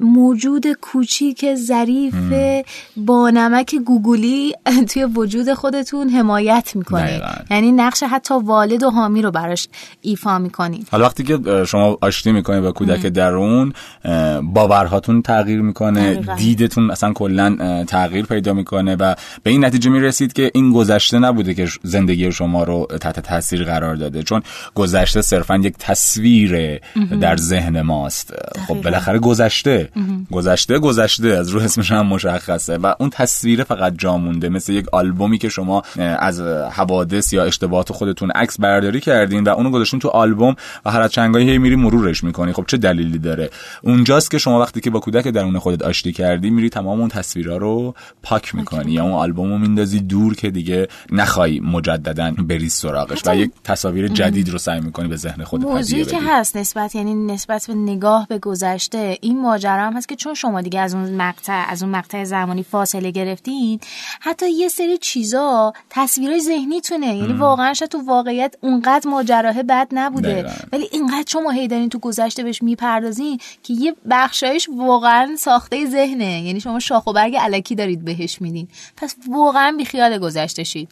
موجود 0.00 0.66
کوچیک 0.72 1.54
ظریف 1.54 2.14
با 2.96 3.30
نمک 3.30 3.74
گوگلی 3.74 4.54
توی 4.88 5.04
وجود 5.04 5.52
خودتون 5.52 6.08
حمایت 6.08 6.72
می‌کنید. 6.74 7.22
یعنی 7.50 7.72
نقش 7.72 8.02
حتی 8.02 8.34
والد 8.34 8.82
و 8.82 8.90
حامی 8.90 9.22
رو 9.22 9.30
براش 9.30 9.68
ایفا 10.00 10.38
می‌کنید. 10.38 10.88
حالا 10.90 11.04
وقتی 11.04 11.22
که 11.22 11.64
شما 11.64 11.98
آشتی 12.00 12.32
می‌کنید 12.32 12.62
با 12.62 12.72
کودک 12.72 13.06
درون 13.06 13.43
اون 13.44 13.72
باورهاتون 14.42 15.22
تغییر 15.22 15.60
می‌کنه 15.60 16.14
دیدتون 16.36 16.90
اصلا 16.90 17.12
کلا 17.12 17.84
تغییر 17.88 18.26
پیدا 18.26 18.52
می‌کنه 18.52 18.96
و 18.96 19.14
به 19.42 19.50
این 19.50 19.64
نتیجه 19.64 19.90
می‌رسید 19.90 20.32
که 20.32 20.50
این 20.54 20.72
گذشته 20.72 21.18
نبوده 21.18 21.54
که 21.54 21.68
زندگی 21.82 22.32
شما 22.32 22.64
رو 22.64 22.86
تحت 23.00 23.20
تاثیر 23.20 23.64
قرار 23.64 23.94
داده 23.94 24.22
چون 24.22 24.42
گذشته 24.74 25.22
صرفا 25.22 25.56
یک 25.56 25.74
تصویر 25.78 26.80
در 27.20 27.36
ذهن 27.36 27.80
ماست. 27.80 28.34
خب 28.68 28.74
بالاخره 28.74 29.18
گذشته. 29.18 29.88
گذشته 30.32 30.78
گذشته 30.78 31.28
از 31.28 31.48
رو 31.48 31.60
اسمش 31.60 31.92
هم 31.92 32.06
مشخصه 32.06 32.78
و 32.78 32.94
اون 33.00 33.10
تصویر 33.10 33.64
فقط 33.64 33.94
جا 33.98 34.16
مونده 34.16 34.48
مثل 34.48 34.72
یک 34.72 34.86
آلبومی 34.92 35.38
که 35.38 35.48
شما 35.48 35.82
از 36.18 36.40
حوادث 36.72 37.32
یا 37.32 37.44
اشتباهات 37.44 37.92
خودتون 37.92 38.30
عکس 38.30 38.60
برداری 38.60 39.00
کردین 39.00 39.44
و 39.44 39.48
اونو 39.48 39.70
گذاشتین 39.70 40.00
تو 40.00 40.08
آلبوم 40.08 40.56
و 40.84 40.90
هر 40.90 41.00
از 41.00 41.10
چنگایی 41.10 41.50
هی 41.50 41.58
میری 41.58 41.76
مرورش 41.76 42.24
می‌کنی. 42.24 42.52
خب 42.52 42.64
چه 42.66 42.76
دلیلی 42.76 43.18
داره. 43.24 43.50
اونجاست 43.82 44.30
که 44.30 44.38
شما 44.38 44.60
وقتی 44.60 44.80
که 44.80 44.90
با 44.90 45.00
کودک 45.00 45.28
درون 45.28 45.58
خودت 45.58 45.82
آشتی 45.82 46.12
کردی 46.12 46.50
میری 46.50 46.70
تمام 46.70 47.00
اون 47.00 47.08
تصویرها 47.08 47.56
رو 47.56 47.94
پاک 48.22 48.54
می‌کنی 48.54 48.92
یا 48.92 49.02
اون 49.02 49.12
آلبوم 49.12 49.50
رو 49.50 49.58
میندازی 49.58 50.00
دور 50.00 50.34
که 50.34 50.50
دیگه 50.50 50.88
نخوای 51.12 51.60
مجددا 51.60 52.30
بری 52.48 52.68
سراغش. 52.68 53.26
و 53.26 53.36
یک 53.36 53.50
تصاویر 53.64 54.08
جدید 54.08 54.48
رو 54.48 54.58
سعی 54.58 54.80
می‌کنی 54.80 55.08
به 55.08 55.16
ذهن 55.16 55.44
خودت 55.44 55.64
موضوعی 55.64 56.04
که 56.04 56.18
هست 56.20 56.56
نسبت 56.56 56.94
یعنی 56.94 57.14
نسبت 57.14 57.66
به 57.66 57.74
نگاه 57.74 58.26
به 58.28 58.38
گذشته 58.38 59.18
این 59.20 59.42
ماجرا 59.42 59.86
هم 59.86 59.96
هست 59.96 60.08
که 60.08 60.16
چون 60.16 60.34
شما 60.34 60.60
دیگه 60.60 60.80
از 60.80 60.94
اون 60.94 61.14
مقطع 61.14 61.64
از 61.68 61.82
اون 61.82 61.92
مقطع 61.92 62.24
زمانی 62.24 62.62
فاصله 62.62 63.10
گرفتین 63.10 63.80
حتی 64.20 64.50
یه 64.50 64.68
سری 64.68 64.98
چیزا 64.98 65.72
تصویرای 65.90 66.40
ذهنیتونه. 66.40 67.16
یعنی 67.16 67.32
واقعا 67.32 67.74
شاید 67.74 67.90
تو 67.90 67.98
واقعیت 68.06 68.54
اونقدر 68.60 69.10
ماجراه 69.10 69.62
بد 69.62 69.88
نبوده. 69.92 70.50
ولی 70.72 70.88
اینقدر 70.92 71.24
شما 71.26 71.50
هی 71.50 71.88
تو 71.88 71.98
گذشته 71.98 72.42
بهش 72.42 72.62
می‌پردازین 72.62 73.13
که 73.62 73.72
یه 73.72 73.94
بخشایش 74.10 74.68
واقعا 74.76 75.36
ساخته 75.38 75.86
ذهنه. 75.86 76.42
یعنی 76.42 76.60
شما 76.60 76.80
شاخ 76.80 77.06
و 77.06 77.12
برگ 77.12 77.36
علکی 77.36 77.74
دارید 77.74 78.04
بهش 78.04 78.40
میدین. 78.40 78.68
پس 78.96 79.16
واقعا 79.30 79.74
بیخیال 79.78 80.18
گذشته 80.18 80.64
شید 80.64 80.88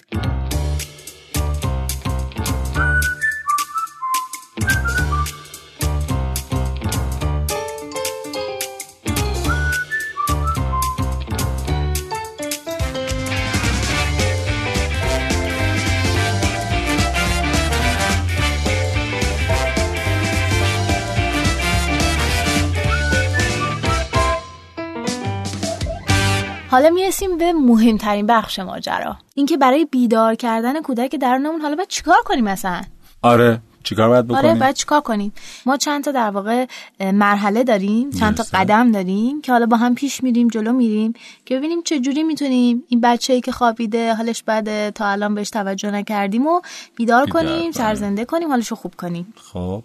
حالا 26.73 26.91
می‌رسیم 26.91 27.39
به 27.39 27.53
مهمترین 27.53 28.27
بخش 28.27 28.59
ماجرا. 28.59 29.17
اینکه 29.35 29.57
برای 29.57 29.85
بیدار 29.85 30.35
کردن 30.35 30.83
کودک 30.83 31.17
درونمون 31.17 31.61
حالا 31.61 31.77
باید 31.77 31.89
چیکار 31.89 32.17
کنیم 32.25 32.45
مثلا؟ 32.45 32.83
آره 33.23 33.61
چیکار 33.83 34.09
باید 34.09 34.27
بکنیم؟ 34.27 34.45
آره 34.45 34.55
باید 34.61 34.75
چیکار 34.75 35.01
کنیم؟ 35.01 35.33
ما 35.67 35.77
چند 35.77 36.05
تا 36.05 36.13
در 36.13 36.31
واقع 36.31 36.67
مرحله 37.01 37.65
داریم 37.65 38.11
چند 38.11 38.35
تا 38.35 38.45
قدم 38.53 38.93
داریم 38.93 39.41
که 39.41 39.53
حالا 39.53 39.67
با 39.67 39.77
هم 39.77 39.95
پیش 39.95 40.23
میریم 40.23 40.49
جلو 40.49 40.73
میریم 40.73 41.13
که 41.45 41.57
ببینیم 41.57 41.83
چه 41.83 42.01
جوری 42.01 42.23
می‌تونیم 42.23 42.83
این 42.89 43.01
بچه‌ای 43.01 43.41
که 43.41 43.53
خوابیده 43.53 44.15
حالش 44.15 44.43
بعد 44.43 44.91
تا 44.91 45.07
الان 45.07 45.35
بهش 45.35 45.51
توجه 45.51 45.91
نکردیم 45.91 46.47
و 46.47 46.61
بیدار, 46.97 47.27
بیدار 47.27 47.43
کنیم. 47.45 47.73
سرزنده 47.73 48.25
کنیم 48.25 48.49
حالشو 48.49 48.75
خوب 48.75 48.95
کنیم. 48.95 49.35
خب. 49.53 49.83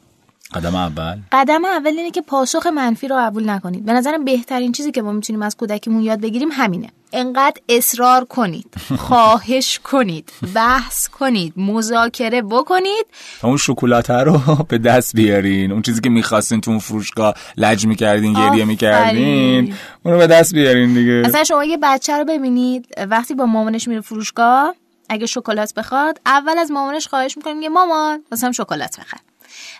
قدم 0.53 0.75
اول. 0.75 1.17
قدم 1.31 1.65
اول 1.65 1.91
اینه 1.97 2.11
که 2.11 2.21
پاسخ 2.21 2.67
منفی 2.67 3.07
رو 3.07 3.15
قبول 3.15 3.49
نکنید. 3.49 3.85
به 3.85 3.93
نظرم 3.93 4.25
بهترین 4.25 4.71
چیزی 4.71 4.91
که 4.91 5.01
ما 5.01 5.11
می‌تونیم 5.11 5.41
از 5.41 5.57
کودکیمون 5.57 6.01
یاد 6.03 6.21
بگیریم 6.21 6.49
همینه. 6.51 6.89
انقدر 7.13 7.61
اصرار 7.69 8.25
کنید 8.25 8.73
خواهش 9.07 9.79
کنید 9.79 10.31
بحث 10.53 11.07
کنید 11.07 11.53
مذاکره 11.57 12.41
بکنید. 12.41 13.05
اون 13.43 13.57
شکلات 13.57 14.09
رو 14.09 14.39
به 14.69 14.77
دست 14.77 15.15
بیارین. 15.15 15.71
اون 15.71 15.81
چیزی 15.81 16.01
که 16.01 16.09
می‌خواستین 16.09 16.61
تو 16.61 16.71
اون 16.71 16.79
فروشگاه 16.79 17.33
لج 17.57 17.85
می‌کردین 17.85 18.33
گریه 18.33 18.65
می‌کردین 18.65 19.73
اون 20.03 20.13
رو 20.13 20.19
به 20.19 20.27
دست 20.27 20.53
بیارین 20.53 20.93
دیگه. 20.93 21.23
اصلا 21.25 21.43
شما 21.43 21.63
یه 21.63 21.77
بچه 21.83 22.17
رو 22.17 22.25
ببینید 22.25 22.87
وقتی 23.09 23.33
با 23.33 23.45
مامانش 23.45 23.87
میره 23.87 24.01
فروشگاه 24.01 24.75
اگه 25.09 25.25
شکلات 25.25 25.73
بخواد 25.73 26.21
اول 26.25 26.57
از 26.57 26.71
مامانش 26.71 27.07
خواهش 27.07 27.37
می‌کنه 27.37 27.53
میگه 27.53 27.69
مامان 27.69 28.23
واسم 28.31 28.51
شکلات 28.51 28.99
بخر. 28.99 29.17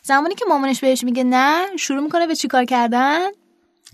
زمانی 0.03 0.35
که 0.35 0.45
مامانش 0.49 0.79
بهش 0.79 1.03
میگه 1.03 1.23
نه 1.23 1.65
شروع 1.79 2.03
می‌کنه 2.03 2.27
به 2.27 2.35
چیکار 2.35 2.65
کردن؟ 2.65 3.19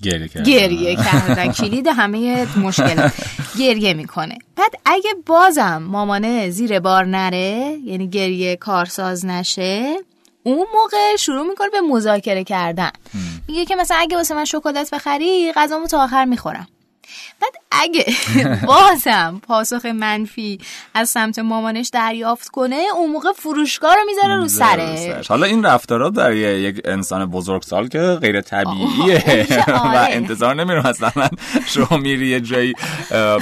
گریه 0.02 0.28
کردن. 0.28 0.44
گریه 0.44 0.96
کردن. 0.96 1.52
کلید 1.62 1.88
همه 1.88 2.48
مشکلات. 2.60 3.14
گریه 3.60 3.94
می‌کنه. 3.94 4.38
بعد 4.56 4.72
اگه 4.86 5.10
بازم 5.26 5.78
مامانه 5.78 6.50
زیر 6.50 6.80
بار 6.80 7.06
نره 7.06 7.78
یعنی 7.86 8.10
گریه 8.10 8.56
کارساز 8.56 9.26
نشه 9.26 9.96
اون 10.44 10.68
موقع 10.74 11.16
شروع 11.20 11.48
می‌کنه 11.48 11.70
به 11.70 11.82
مذاکره 11.82 12.44
کردن. 12.44 12.92
میگه 13.48 13.66
که 13.66 13.76
مثلا 13.76 13.98
اگه 13.98 14.18
واسه 14.18 14.36
من 14.36 14.46
شکلات 14.46 14.94
بخری 14.94 15.52
غذامو 15.56 15.88
تا 15.88 16.04
آخر 16.04 16.26
می‌خورم. 16.26 16.68
بعد 17.42 17.54
اگه 17.72 18.06
بازم 18.68 19.42
پاسخ 19.48 19.86
منفی 19.86 20.60
از 20.94 21.10
سمت 21.10 21.40
مامانش 21.40 21.90
دریافت 21.94 22.50
کنه 22.50 22.84
اون 22.96 23.12
موقع 23.12 23.32
فروشگاه 23.36 23.96
رو 23.96 24.02
می‌ذاره 24.08 24.36
رو 24.36 24.48
سرش. 24.48 25.28
حالا 25.28 25.46
این 25.46 25.64
رفتارا 25.66 26.10
در 26.10 26.34
یک 26.36 26.82
انسان 26.86 27.26
بزرگسال 27.26 27.88
که 27.88 28.00
غیر 28.22 28.42
طبیعیه. 28.42 29.48
و 29.68 29.72
آره. 29.72 30.08
انتظار 30.10 30.56
نمیرم 30.56 30.88
مثلا 30.88 31.28
شما 31.66 31.98
میری 31.98 32.28
یه 32.28 32.40
جایی 32.40 32.74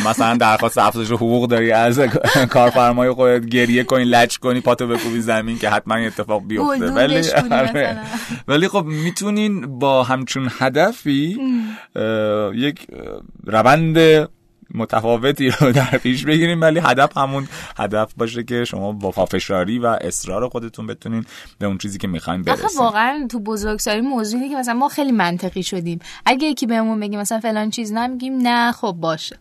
مثلا 0.06 0.38
درخواست 0.38 0.78
افزایش 0.78 1.12
حقوق 1.12 1.50
داری 1.50 1.72
از 1.72 2.00
کارفرمای 2.50 3.12
خودت 3.12 3.46
گریه 3.46 3.84
کنی 3.84 4.04
لچ 4.04 4.38
کنی 4.38 4.62
پاتو 4.62 4.88
بکوبی 4.88 5.22
زمین 5.22 5.60
که 5.60 5.70
حتما 5.70 5.96
اتفاق 5.96 6.44
بیفته. 6.48 6.92
ولی 6.92 7.32
آره. 7.52 8.00
ولی 8.48 8.68
خب 8.68 8.86
می‌تونین 8.86 9.80
با 9.80 10.04
همچون 10.04 10.52
هدفی 10.60 11.40
یک 12.54 12.88
روند 13.52 14.28
متفاوتی 14.74 15.50
رو 15.50 15.72
در 15.72 15.98
پیش 15.98 16.26
بگیریم 16.26 16.62
ولی 16.62 16.80
هدف 16.80 17.18
همون 17.18 17.48
هدف 17.78 18.14
باشه 18.18 18.44
که 18.44 18.66
شما 18.66 18.92
با 18.92 19.12
پافشاری 19.12 19.80
و 19.80 19.86
اصرار 19.86 20.50
خودتون 20.50 20.88
بتونین 20.88 21.26
به 21.60 21.66
اون 21.66 21.78
چیزی 21.78 21.98
که 21.98 22.08
می‌خوایم 22.08 22.42
برسیم 22.42 22.80
واقعا 22.80 23.28
تو 23.32 23.40
بزرگسالی 23.40 24.02
موضوعی 24.02 24.50
که 24.50 24.56
مثلا 24.56 24.74
ما 24.74 24.90
خیلی 24.90 25.12
منطقی 25.12 25.64
شدیم. 25.64 26.00
اگه 26.26 26.48
یکی 26.48 26.66
بهمون 26.66 27.00
بگه 27.00 27.18
مثلا 27.18 27.40
فلان 27.40 27.70
چیز 27.70 27.92
نمیگیم 27.92 28.38
نه 28.38 28.72
خب 28.72 28.96
باشه. 29.00 29.38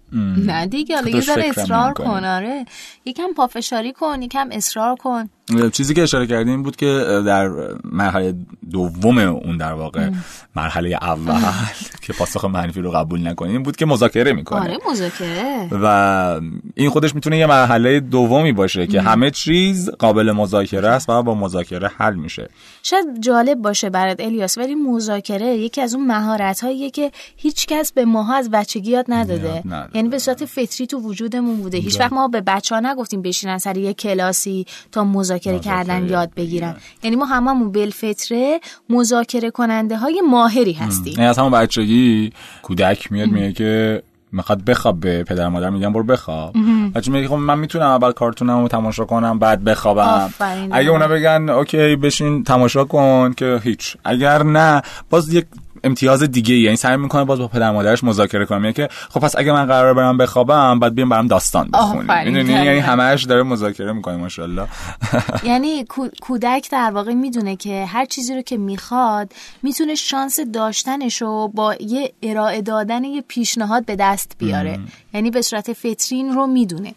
نه 0.47 0.67
دیگه 0.67 0.95
حالا 0.95 1.09
یه 1.09 1.21
ذره 1.21 1.49
اصرار 1.49 1.93
کن 1.93 2.25
آره. 2.25 2.65
یکم 3.05 3.33
پافشاری 3.37 3.93
کن 3.93 4.23
یکم 4.23 4.49
اصرار 4.53 4.97
کن. 4.97 5.29
چیزی 5.73 5.95
که 5.95 6.03
اشاره 6.03 6.27
کردیم 6.27 6.63
بود 6.63 6.77
که 6.77 7.23
در 7.27 7.51
مرحله 7.93 8.35
دوم 8.71 9.19
اون 9.19 9.57
در 9.57 9.73
واقع 9.73 10.11
مرحله 10.57 10.99
اول 11.03 11.41
که 12.05 12.13
پاسخ 12.13 12.45
منفی 12.45 12.81
رو 12.81 12.91
قبول 12.91 13.29
نکنیم 13.29 13.63
بود 13.63 13.77
که 13.77 13.87
مذاکره 13.87 14.33
می‌کنه. 14.33 14.61
آره 14.61 14.79
مذاکره. 14.91 15.69
و 15.73 16.41
این 16.75 16.91
خودش 16.91 17.15
می‌تونه 17.15 17.39
یه 17.39 17.47
مرحله 17.47 18.01
دومی 18.01 18.53
باشه 18.53 18.87
که 18.87 19.01
همه 19.01 19.31
چیز 19.31 19.91
قابل 19.91 20.33
مذاکره 20.33 20.89
است 20.89 21.09
و 21.09 21.23
با 21.23 21.35
مذاکره 21.35 21.91
حل 21.97 22.15
میشه. 22.15 22.49
شاید 22.83 23.07
جالب 23.21 23.59
باشه 23.59 23.91
برات 23.91 24.21
الیاس 24.21 24.59
ولی 24.59 24.75
مذاکره 24.75 25.47
یکی 25.47 25.81
از 25.81 25.95
اون 25.95 26.07
مهارت 26.07 26.61
هاییه 26.61 26.91
که 26.91 27.11
هیچ 27.37 27.67
کس 27.67 27.93
به 27.93 28.05
ماها 28.05 28.35
از 28.37 28.51
بچگی 28.51 28.91
یاد 28.91 29.07
نداده. 29.09 29.63
یعنی 29.95 30.09
به 30.09 30.19
صورت 30.19 30.45
فطری 30.45 30.87
تو 30.87 30.99
وجودمون 30.99 31.57
بوده. 31.57 31.79
هیچ 31.79 32.01
وقت 32.01 32.13
ما 32.13 32.29
به 32.29 32.41
بچه 32.41 32.75
ها 32.75 32.81
نگفتیم 32.81 33.23
بشینن 33.23 33.59
سر 33.59 33.77
یه 33.77 33.95
کلاسی 33.95 34.67
تا 34.93 35.05
مذاکره 35.05 35.40
کردن 35.41 36.09
یاد 36.09 36.35
بگیرن. 36.37 36.77
یعنی 37.03 37.17
ما 37.17 37.25
هممون 37.25 37.73
بالفطره 37.73 38.61
مذاکره 38.89 39.51
کننده 39.51 39.97
های 39.97 40.23
ماهری 40.31 40.73
هستیم. 40.73 41.13
یعنی 41.13 41.27
از 41.27 41.39
همون 41.39 41.51
بچگی 41.51 42.33
کودک 42.63 43.13
میاد 43.13 43.29
میگه 43.29 43.53
که 43.53 44.03
می‌خواد 44.33 44.65
بخواب 44.65 45.01
به 45.01 45.25
پدر 45.25 45.49
مادر 45.49 45.71
میگم 45.71 45.93
برو 45.93 46.03
بخواب. 46.03 46.55
بچه 46.95 47.11
میگه 47.11 47.29
خب 47.29 47.35
من 47.35 47.59
می‌تونم 47.59 47.87
اول 47.87 48.13
کارتونم 48.13 48.63
رو 48.63 48.69
تماشا 48.69 49.05
کنم 49.05 49.39
بعد 49.39 49.65
بخوابم. 49.65 50.31
اگه 50.71 50.91
اونا 50.91 51.09
بگن 51.09 51.49
اوکی 51.49 51.97
بشین 51.97 52.45
تماشا 52.45 52.85
کن 52.85 53.33
که 53.37 53.61
هیچ. 53.65 53.97
اگر 54.05 54.43
نه 54.43 54.83
باز 55.11 55.35
یک 55.35 55.47
امتیاز 55.85 56.23
دیگه 56.23 56.55
یعنی 56.55 56.77
سعی 56.77 56.97
می‌کنه 56.97 57.25
باز 57.25 57.39
با 57.39 57.49
پدر 57.49 57.71
مادرش 57.71 58.05
مذاکره 58.05 58.47
کنه. 58.47 58.59
میگه 58.59 58.73
که 58.73 58.89
خب 59.11 59.21
پس 59.21 59.37
اگه 59.39 59.53
من 59.53 59.67
قرار 59.67 59.95
برم 59.95 60.17
بخوابم 60.17 60.79
بعد 60.79 60.95
بیام 60.95 61.09
برام 61.09 61.27
داستان 61.27 61.71
بخونیم. 61.71 62.37
یعنی 62.37 62.79
همش 62.79 63.25
داره 63.25 63.43
مذاکره 63.43 63.93
می‌کنه 63.93 64.17
ماشاءالله. 64.17 64.67
یعنی 65.45 65.85
کودک 66.21 66.71
در 66.71 66.91
واقع 66.95 67.15
می‌دونه 67.15 67.57
که 67.57 67.85
هر 67.85 68.05
چیزی 68.05 68.35
رو 68.35 68.43
که 68.43 68.57
می‌خواد 68.57 69.33
می‌تونه 69.63 69.95
شانس 69.95 70.41
داشتنش 70.55 71.23
رو 71.23 71.49
با 71.55 71.75
یه 71.75 72.13
ارائه 72.23 72.63
دادن 72.63 73.05
یه 73.05 73.23
پیشنهاد 73.29 73.85
به 73.85 73.97
دست 73.97 74.20
بیاره. 74.39 74.79
یعنی 75.15 75.31
به 75.31 75.43
صورت 75.43 75.73
فطرین 75.73 76.35
رو 76.35 76.47
می‌دونه. 76.47 76.95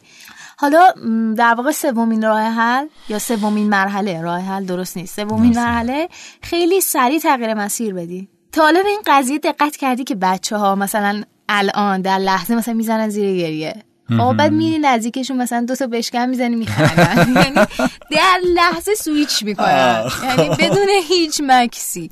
حالا 0.58 0.92
در 1.38 1.54
واقع 1.54 1.72
سومین 1.72 2.22
راه 2.22 2.42
حل 2.42 2.88
یا 3.10 3.20
سومین 3.20 3.70
مرحله 3.70 4.22
راه 4.22 4.42
حل 4.42 4.66
درست 4.66 4.98
نیست. 4.98 5.16
سومین 5.16 5.56
مرحله 5.56 6.10
خیلی 6.42 6.82
سریع 6.82 7.20
تغییر 7.20 7.54
مسیر 7.54 7.94
بدی. 7.94 8.30
تا 8.52 8.62
حالا 8.62 8.84
به 8.84 8.90
این 8.90 9.02
قضیه 9.06 9.40
دقت 9.40 9.76
کردی 9.76 10.04
که 10.04 10.16
بچه 10.16 10.58
ها 10.58 10.76
مثلا 10.76 11.24
الان 11.50 12.02
در 12.02 12.18
لحظه 12.18 12.56
مثلا 12.56 12.74
می‌زنن 12.74 13.10
زیر 13.10 13.38
گریه. 13.38 13.84
خب 14.10 14.34
بعد 14.38 14.52
میری 14.52 14.80
نزدیکشون 14.80 15.38
مثلا 15.38 15.66
دو 15.68 15.76
تا 15.76 15.88
بشکم 15.88 16.30
می‌زنی 16.30 16.56
میخندن. 16.56 17.34
یعنی 17.36 17.68
در 18.12 18.40
لحظه 18.56 18.96
سویچ 18.96 19.44
می‌کنن. 19.44 20.04
یعنی 20.24 20.50
بدون 20.50 20.88
هیچ 21.08 21.42
مکسی. 21.44 22.10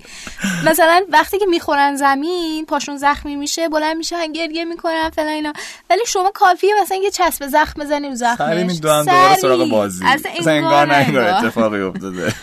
مثلا 0.66 1.02
وقتی 1.10 1.40
که 1.40 1.46
می‌خورن 1.46 1.96
زمین 1.96 2.66
پاشون 2.66 2.98
زخمی 2.98 3.36
میشه 3.36 3.70
بلند 3.70 3.98
میشن 3.98 4.32
گریه 4.32 4.66
می‌کنن 4.66 5.10
فلان 5.10 5.28
اینا. 5.28 5.54
ولی 5.90 6.02
شما 6.08 6.32
کافیه 6.36 6.72
مثلا 6.82 6.98
یه 6.98 7.12
چسب 7.12 7.48
زخم 7.48 7.82
بزنی 7.82 8.08
رو 8.08 8.16
زخمش. 8.16 8.48
سری 8.48 8.64
می‌دونن 8.64 9.04
دوباره 9.04 9.36
سراغ 9.36 9.70
بازی. 9.70 10.06
اصلا 10.06 10.52
انگار 10.54 10.88
نه 10.88 11.20
اتفاقی 11.20 11.82
افتاده. 11.82 12.34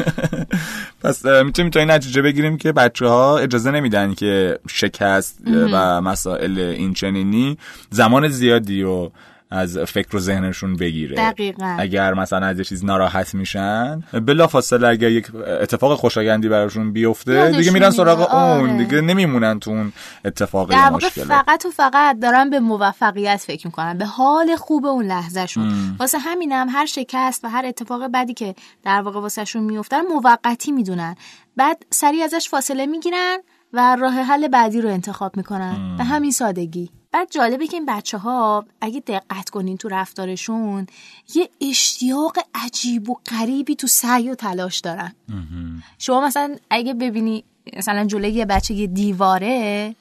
پس 1.03 1.25
می‌تونیم 1.25 1.71
تا 1.71 1.81
این 1.81 1.91
نتیجه 1.91 2.23
بگیریم 2.23 2.57
که 2.57 2.73
بچه 2.73 3.07
ها 3.07 3.39
اجازه 3.39 3.71
نمیدن 3.71 4.15
که 4.15 4.59
شکست 4.69 5.39
و 5.73 6.01
مسائل 6.01 6.59
این 6.59 6.95
چنینی 6.95 7.59
زمان 7.91 8.29
زیادی 8.29 8.83
رو 8.83 9.13
از 9.51 9.79
فکر 9.79 10.17
و 10.17 10.19
ذهنشون 10.19 10.77
بگیره. 10.77 11.17
دقیقا. 11.17 11.77
اگر 11.79 12.15
مثلا 12.15 12.47
از 12.47 12.61
چیز 12.61 12.85
ناراحت 12.85 13.35
میشن 13.35 14.03
بلا 14.27 14.47
فاصله 14.47 14.89
اگر 14.89 15.11
یک 15.11 15.35
اتفاق 15.37 15.99
خوشایندی 15.99 16.49
براشون 16.49 16.93
بیفته 16.93 17.51
دیگه 17.51 17.71
میرن 17.71 17.91
سراغ 17.91 18.21
اون. 18.21 18.71
آره. 18.71 18.77
دیگه 18.77 19.01
نمیمونن 19.01 19.61
تو 19.61 19.71
اون 19.71 19.93
اتفاق 20.25 20.71
در 20.71 20.91
واقع 20.91 21.09
فقط 21.09 21.67
و 21.67 21.71
فقط 21.71 22.21
دارن 22.21 22.51
به 22.51 22.61
موفقیت 22.61 23.37
فکر 23.47 23.67
می‌کنن 23.67 23.99
به 23.99 24.05
حال 24.05 24.57
خوب 24.57 24.87
اون 24.87 25.05
لحظهشون. 25.05 25.97
واسه 25.99 26.19
همینم 26.19 26.67
هر 26.71 26.87
شکست 26.87 27.45
و 27.45 27.49
هر 27.49 27.67
اتفاق 27.67 28.11
بدی 28.15 28.35
که 28.35 28.55
در 28.85 29.01
واقع 29.01 29.21
واسهشون 29.21 29.63
میفتن 29.63 30.01
موقتی 30.01 30.73
می‌دونن. 30.73 31.17
بعد 31.57 31.83
سریع 31.91 32.25
ازش 32.25 32.49
فاصله 32.49 32.87
می‌گیرن 32.87 33.39
و 33.73 33.97
راه 34.01 34.15
حل 34.15 34.49
بعدی 34.49 34.81
رو 34.81 34.89
انتخاب 34.89 35.37
می‌کنن. 35.37 35.97
به 35.99 36.05
همین 36.05 36.31
سادگی. 36.31 36.91
بعد 37.13 37.31
جالبه 37.31 37.67
که 37.67 37.77
این 37.77 37.87
بچه 37.87 38.19
ها 38.19 38.65
اگه 38.81 39.01
دقت 39.01 39.51
کنین 39.51 39.77
تو 39.77 39.89
رفتارشون 39.89 40.87
یه 41.35 41.51
اشتیاق 41.61 42.39
عجیب 42.55 43.11
و 43.11 43.15
غریبی 43.31 43.77
تو 43.77 43.87
سعی 43.87 44.31
و 44.31 44.35
تلاش 44.35 44.81
دارن. 44.81 45.15
شما 45.99 46.21
مثلا 46.21 46.57
اگه 46.71 46.95
ببینی 46.95 47.45
مثلا 47.77 48.05
جلوی 48.05 48.31
یه 48.31 48.45
بچه 48.45 48.75
یه 48.75 48.87
دیواره 48.87 49.95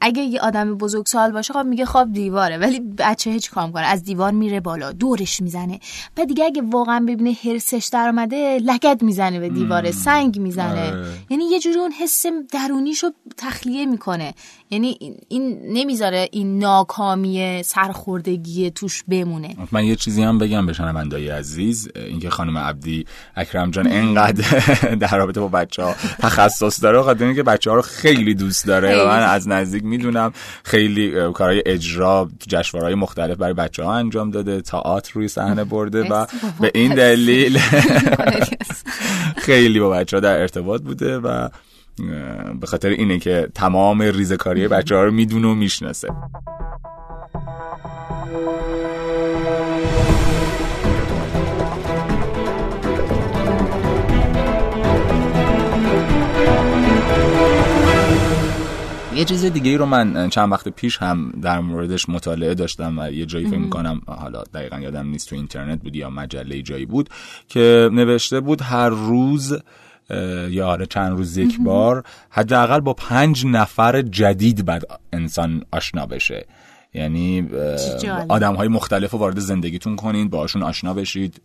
اگه 0.00 0.22
یه 0.22 0.40
آدم 0.40 0.74
بزرگ 0.74 1.06
سال 1.06 1.32
باشه 1.32 1.52
خب 1.52 1.66
میگه 1.66 1.84
خواب 1.84 2.12
دیواره 2.12 2.58
ولی 2.58 2.80
بچه 2.80 3.30
هیچ 3.30 3.50
کام 3.50 3.72
کنه. 3.72 3.82
از 3.82 4.02
دیوار 4.02 4.32
میره 4.32 4.60
بالا 4.60 4.92
دورش 4.92 5.40
می‌زنه. 5.40 5.80
بعد 6.16 6.28
دیگه 6.28 6.44
اگه 6.44 6.62
واقعا 6.62 7.00
ببینه 7.00 7.36
هرسش 7.44 7.88
در 7.92 8.08
اومده 8.08 8.58
لگد 8.62 9.02
می‌زنه 9.02 9.40
به 9.40 9.48
دیواره 9.48 9.90
سنگ 9.90 10.38
می‌زنه. 10.38 10.90
آره. 10.90 11.06
یعنی 11.30 11.44
یه 11.44 11.60
جوری 11.60 11.78
اون 11.78 11.92
حس 11.92 12.26
درونیشو 12.52 13.10
تخلیه 13.36 13.86
می‌کنه. 13.86 14.34
یعنی 14.74 14.98
این 15.28 15.60
نمی‌ذاره 15.72 16.28
این 16.32 16.58
ناکامی 16.58 17.62
سرخوردگی 17.62 18.70
توش 18.70 19.04
بمونه. 19.08 19.56
من 19.72 19.84
یه 19.84 19.96
چیزی 19.96 20.22
هم 20.22 20.38
بگم 20.38 20.66
به 20.66 20.72
شنوندای 20.72 21.28
عزیز. 21.28 21.88
اینکه 21.94 22.30
خانم 22.30 22.58
عبدی 22.58 23.04
اکرم 23.36 23.70
جان 23.70 23.86
انقدر 23.92 24.44
در 25.00 25.18
رابطه 25.18 25.40
با 25.40 25.48
بچه 25.48 25.82
ها 25.82 25.94
تخصص 26.18 26.82
داره 26.82 27.02
خاطر 27.02 27.34
که 27.34 27.42
بچه 27.42 27.70
ها 27.70 27.76
رو 27.76 27.82
خیلی 27.82 28.34
دوست 28.34 28.66
داره. 28.66 29.02
و 29.02 29.08
من 29.08 29.22
از 29.22 29.48
نزدیک 29.48 29.84
می‌دونم 29.84 30.32
خیلی 30.64 31.32
کارهای 31.32 31.62
اجرا 31.66 32.28
جشنواره‌های 32.48 32.94
مختلف 32.94 33.36
برای 33.36 33.54
بچه 33.54 33.84
ها 33.84 33.94
انجام 33.94 34.30
داده 34.30 34.60
تئاتر 34.60 35.12
روی 35.14 35.28
صحنه 35.28 35.64
برده 35.64 36.02
و 36.02 36.26
به 36.60 36.70
این 36.74 36.94
دلیل 36.94 37.58
خیلی 39.46 39.80
با 39.80 39.90
بچه 39.90 40.16
ها 40.16 40.20
در 40.20 40.40
ارتباط 40.40 40.82
بوده 40.82 41.18
و 41.18 41.48
به 42.60 42.66
خاطر 42.66 42.88
اینه 42.88 43.18
که 43.18 43.48
تمام 43.54 44.02
ریزکاری 44.02 44.68
بچه 44.68 44.94
ها 44.94 45.04
رو 45.04 45.10
می‌دونه 45.10 45.48
و 45.48 45.54
می‌شناسه. 45.54 46.08
یه 59.16 59.24
چیز 59.24 59.44
دیگه 59.44 59.70
ای 59.70 59.76
رو 59.76 59.86
من 59.86 60.28
چند 60.28 60.52
وقت 60.52 60.68
پیش 60.68 60.98
هم 60.98 61.32
در 61.42 61.60
موردش 61.60 62.08
مطالعه 62.08 62.54
داشتم 62.54 62.98
و 62.98 63.10
یه 63.10 63.26
جایی 63.26 63.46
فکر 63.46 63.58
می‌کنم 63.58 64.00
حالا 64.06 64.42
دقیقا 64.54 64.78
یادم 64.78 65.06
نیست 65.06 65.28
تو 65.28 65.36
اینترنت 65.36 65.82
بود 65.82 65.96
یا 65.96 66.10
مجله 66.10 66.62
جایی 66.62 66.86
بود 66.86 67.08
که 67.48 67.90
نوشته 67.92 68.40
بود 68.40 68.62
هر 68.62 68.88
روز 68.88 69.58
یا 70.50 70.68
آره 70.68 70.86
چند 70.86 71.16
روز 71.16 71.36
یک 71.36 71.60
بار 71.60 72.04
حداقل 72.30 72.80
با 72.80 72.94
پنج 72.94 73.46
نفر 73.46 74.02
جدید 74.02 74.64
بعد 74.64 74.82
انسان 75.12 75.64
آشنا 75.72 76.06
بشه. 76.06 76.46
یعنی 76.94 77.48
آدم 78.28 78.54
های 78.54 78.68
مختلف 78.68 79.10
رو 79.10 79.18
وارد 79.18 79.38
زندگیتون 79.38 79.96
کنید 79.96 80.30
باشون 80.30 80.62
آشنا 80.62 80.94
بشید 80.94 81.40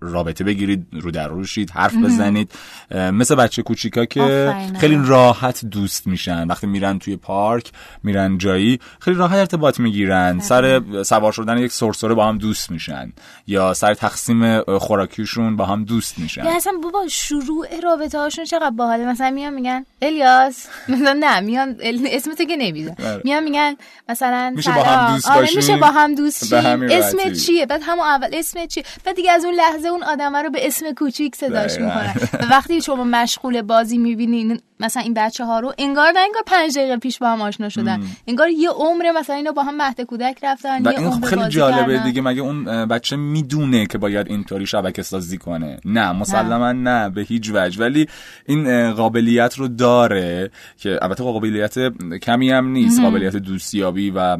رابطه 0.00 0.44
بگیرید 0.44 0.86
رو 0.92 1.10
در 1.10 1.28
روشید 1.28 1.70
حرف 1.70 1.96
بزنید. 1.96 2.52
مثل 2.94 3.34
بچه 3.34 3.62
کوچیکا 3.62 4.04
که 4.04 4.54
خیلی 4.80 5.00
راحت 5.04 5.64
دوست 5.64 6.06
میشن. 6.06 6.46
وقتی 6.46 6.66
میرن 6.66 6.98
توی 6.98 7.16
پارک 7.16 7.72
میرن 8.02 8.38
جایی 8.38 8.80
خیلی 9.00 9.16
راحت 9.16 9.36
ارتباط 9.38 9.80
می‌گیرن. 9.80 10.40
سر 10.40 10.82
سوار 11.02 11.32
شدن 11.32 11.58
یک 11.58 11.72
سرسره 11.72 12.14
با 12.14 12.26
هم 12.26 12.38
دوست 12.38 12.70
میشن. 12.70 13.12
یا 13.46 13.74
سر 13.74 13.94
تقسیم 13.94 14.62
خوراکیشون 14.62 15.56
با 15.56 15.66
هم 15.66 15.84
دوست 15.84 16.18
میشن. 16.18 16.44
یا 16.44 16.56
اصلا 16.56 16.72
بابا 16.82 17.08
شروع 17.08 17.80
رابطه 17.82 18.18
هاشون 18.18 18.44
چقدر 18.44 18.70
باحاله. 18.70 19.06
مثلا 19.06 19.30
میان 19.30 19.54
میگن 19.54 19.84
الیاس. 20.02 20.66
مثلا 20.88 21.16
نه 21.20 21.40
میان 21.40 21.76
اسمت 22.06 22.42
که 22.48 22.56
نمیدن 22.56 22.94
آره. 23.04 23.20
میان 23.24 23.44
میگن 23.44 23.74
مثلا 24.08 24.54
میشه 24.68 24.72
با 24.72 24.82
هم 24.82 25.14
دوست 25.14 25.30
آره 25.30 25.40
باشیم؟ 25.40 25.56
میشه 25.56 25.76
با 25.76 25.86
هم 25.86 26.14
دوست 26.14 26.52
اسم. 26.52 27.32
چیه؟ 27.32 27.66
بعد 27.66 27.80
همون 27.84 28.04
اول 28.04 28.28
اسم 28.32 28.66
چیه؟ 28.66 28.84
بعد 29.04 29.16
دیگه 29.16 29.32
از 29.32 29.44
اون 29.44 29.54
لحظه 29.54 29.88
اون 29.88 30.02
آدم 30.02 30.36
رو 30.36 30.50
به 30.50 30.66
اسم 30.66 30.92
کوچیک 30.92 31.36
صداش. 31.36 31.72
می‌کنن. 31.72 32.14
وقتی 32.50 32.82
شما 32.82 33.04
مشغول 33.04 33.62
بازی 33.62 33.98
می‌بینین 33.98 34.60
مثلا 34.80 35.02
این 35.02 35.14
بچه 35.14 35.44
ها 35.44 35.60
رو 35.60 35.72
انگار 35.78 36.12
نه 36.12 36.20
انگار 36.20 36.42
پنج 36.46 36.78
دقیقه 36.78 36.96
پیش 36.96 37.18
با 37.18 37.28
هم 37.28 37.40
آشنا 37.40 37.68
شدن. 37.68 38.02
انگار 38.26 38.48
یه 38.48 38.70
عمر 38.70 39.12
مثلا 39.16 39.36
اینا 39.36 39.52
با 39.52 39.62
هم 39.62 39.76
مهد 39.76 40.00
کودک 40.00 40.38
رفتن 40.42 40.86
و 40.86 40.92
یه 40.92 40.98
این 40.98 41.08
عمر 41.08 41.26
خیلی 41.26 41.48
جالبه 41.48 41.92
کردن. 41.92 42.04
دیگه. 42.04 42.20
مگه 42.20 42.42
اون 42.42 42.86
بچه 42.86 43.16
می‌دونه 43.16 43.86
که 43.86 43.98
باید 43.98 44.26
اینطوری 44.30 44.66
شبکه 44.66 45.02
سازی 45.02 45.38
کنه؟ 45.38 45.80
نه 45.84 46.12
مسلما 46.12 46.72
نه 46.72 47.10
به 47.10 47.22
هیچ 47.22 47.50
وجه. 47.54 47.80
ولی 47.80 48.08
این 48.46 48.92
قابلیت 48.92 49.54
رو 49.54 49.68
داره 49.68 50.50
که 50.78 50.98
البته 51.02 51.24
قابلیت 51.24 51.74
کمی 52.18 52.50
هم 52.50 52.68
نیست. 52.68 53.00
قابلیت 53.00 53.36
دوستیابی 53.36 54.10
و 54.10 54.36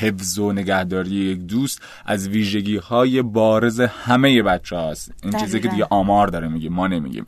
حفظ 0.00 0.38
و 0.38 0.52
نگهداری 0.52 1.10
یک 1.10 1.38
دوست 1.38 1.82
از 2.06 2.28
ویژگی 2.28 2.76
های 2.76 3.22
بارز 3.22 3.80
همه 3.80 4.42
بچه 4.42 4.76
هاست 4.76 5.12
این 5.22 5.32
چیزی 5.32 5.60
که. 5.60 5.68
دیگه 5.68 5.86
آمار 5.90 6.28
داره 6.28 6.48
میگه 6.48 6.68
ما 6.68 6.86
نمیگیم. 6.86 7.24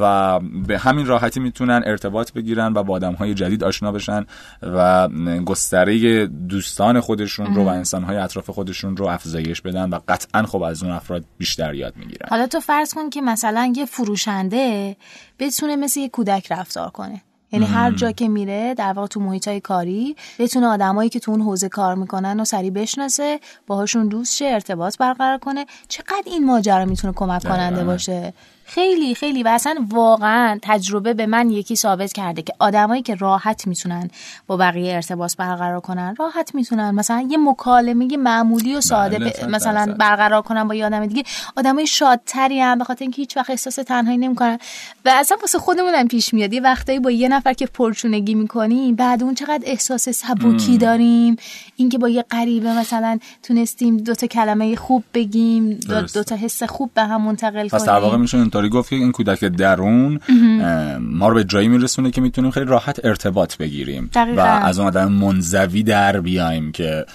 و 0.00 0.40
به 0.40 0.78
همین 0.78 1.06
راحتی 1.06 1.40
می‌تونن 1.40 1.82
ارتباط 1.86 2.32
بگیرن 2.32 2.72
و 2.72 2.82
با 2.82 2.94
آدم 2.94 3.12
های 3.12 3.34
جدید 3.34 3.64
آشنا 3.64 3.92
بشن 3.92 4.26
و 4.62 5.08
گستره 5.44 6.26
دوستان 6.26 7.00
خودشون 7.00 7.54
رو 7.54 7.64
و 7.64 7.68
انسان 7.68 8.04
های 8.04 8.16
اطراف 8.16 8.50
خودشون 8.50 8.96
رو 8.96 9.06
افزایش 9.06 9.60
بدن 9.60 9.90
و 9.90 9.98
قطعا 10.08 10.42
خب 10.42 10.62
از 10.62 10.82
اون 10.82 10.92
افراد 10.92 11.24
بیشتر 11.38 11.74
یاد 11.74 11.96
می‌گیرن. 11.96 12.28
حالا 12.28 12.46
تو 12.46 12.60
فرض 12.60 12.94
کن 12.94 13.10
که 13.10 13.20
مثلا 13.20 13.72
یه 13.76 13.84
فروشنده 13.84 14.96
بتونه 15.38 15.76
مثل 15.76 16.00
یه 16.00 16.08
کودک 16.08 16.52
رفتار 16.52 16.90
کنه. 16.90 17.22
یعنی 17.56 17.66
هر 17.66 17.90
جا 17.90 18.12
که 18.12 18.28
میره 18.28 18.74
در 18.74 18.92
واقع 18.92 19.08
تو 19.08 19.20
محیط 19.20 19.48
های 19.48 19.60
کاری 19.60 20.16
بتونه 20.38 20.66
آدمایی 20.66 21.08
که 21.08 21.20
تو 21.20 21.30
اون 21.30 21.40
حوزه 21.40 21.68
کار 21.68 21.94
می‌کنن 21.94 22.40
و 22.40 22.44
سریع 22.44 22.70
بشناسه 22.70 23.40
باهاشون 23.66 24.08
دوست 24.08 24.36
شه 24.36 24.44
ارتباط 24.44 24.98
برقرار 24.98 25.38
کنه. 25.38 25.66
چقدر 25.88 26.22
این 26.26 26.46
ماجرا 26.46 26.84
می‌تونه 26.84 27.12
کمک 27.16 27.42
کننده. 27.42 27.84
باشه؟ 27.84 28.32
خیلی 28.68 29.14
خیلی. 29.14 29.42
و 29.42 29.48
اصلا 29.48 29.74
واقعا 29.88 30.58
تجربه 30.62 31.14
به 31.14 31.26
من 31.26 31.50
یکی 31.50 31.76
ثابت 31.76 32.12
کرده 32.12 32.42
که 32.42 32.52
آدمایی 32.58 33.02
که 33.02 33.14
راحت 33.14 33.66
می‌تونن 33.66 34.10
با 34.46 34.56
بقیه 34.56 34.94
ارتباط 34.94 35.36
برقرار 35.36 35.80
کنن 35.80 36.14
راحت 36.18 36.54
می‌تونن. 36.54 36.90
مثلا 36.90 37.26
یه 37.30 37.38
مکالمه 37.38 38.16
معمولی 38.16 38.74
و 38.74 38.80
ساده 38.80 39.18
بله، 39.18 39.30
ب- 39.30 39.50
مثلا. 39.50 39.94
برقرار 39.98 40.42
کنن 40.42 40.68
با 40.68 40.74
یه 40.74 40.86
آدم 40.86 41.06
دیگه. 41.06 41.22
آدمای 41.56 41.86
شادتری 41.86 42.60
هم 42.60 42.78
به 42.78 42.84
خاطر 42.84 43.02
اینکه 43.02 43.22
هیچ 43.22 43.36
وقت 43.36 43.50
احساس 43.50 43.74
تنهایی 43.74 44.18
نمی‌کنن. 44.18 44.58
و 45.04 45.10
اصلا 45.14 45.36
واسه 45.40 45.58
خودمون 45.58 45.94
هم 45.94 46.08
پیش 46.08 46.34
میاد. 46.34 46.52
یه 46.52 46.60
وقتایی 46.60 46.98
با 46.98 47.10
یه 47.10 47.28
نفر 47.28 47.52
که 47.52 47.66
پرچونگی 47.66 48.34
می‌کنیم 48.34 48.94
بعد 48.94 49.22
اون 49.22 49.34
چقدر 49.34 49.62
احساس 49.66 50.08
سبکی 50.08 50.78
داریم. 50.78 51.36
اینکه 51.76 51.98
با 51.98 52.08
یه 52.08 52.22
غریبه 52.30 52.72
مثلا 52.72 53.18
تونستیم 53.42 53.96
دو 53.96 54.14
تا 54.14 54.26
کلمه 54.26 54.76
خوب 54.76 55.04
بگیم 55.14 55.70
دو. 55.70 55.94
دو 56.14 56.22
تا 56.22 56.36
حس 56.36 56.62
خوب 56.62 56.90
به 56.94 57.02
هم 57.02 57.22
منتقل 57.22 57.68
کنیم. 57.68 57.70
اینطوری 58.56 58.80
گفت 58.80 58.90
که 58.90 58.96
این 58.96 59.12
کودک 59.12 59.44
درون 59.44 60.20
ما 61.00 61.28
رو 61.28 61.34
به 61.34 61.44
جایی 61.44 61.68
میرسونه 61.68 62.10
که 62.10 62.20
می‌تونیم 62.20 62.50
خیلی 62.50 62.66
راحت 62.66 63.04
ارتباط 63.04 63.56
بگیریم 63.56 64.10
دقیقاً. 64.14 64.42
و 64.42 64.46
از 64.46 64.78
اون 64.78 64.88
آدم 64.88 65.12
منزوی 65.12 65.82
در 65.82 66.20
بیایم 66.20 66.72
که 66.72 67.06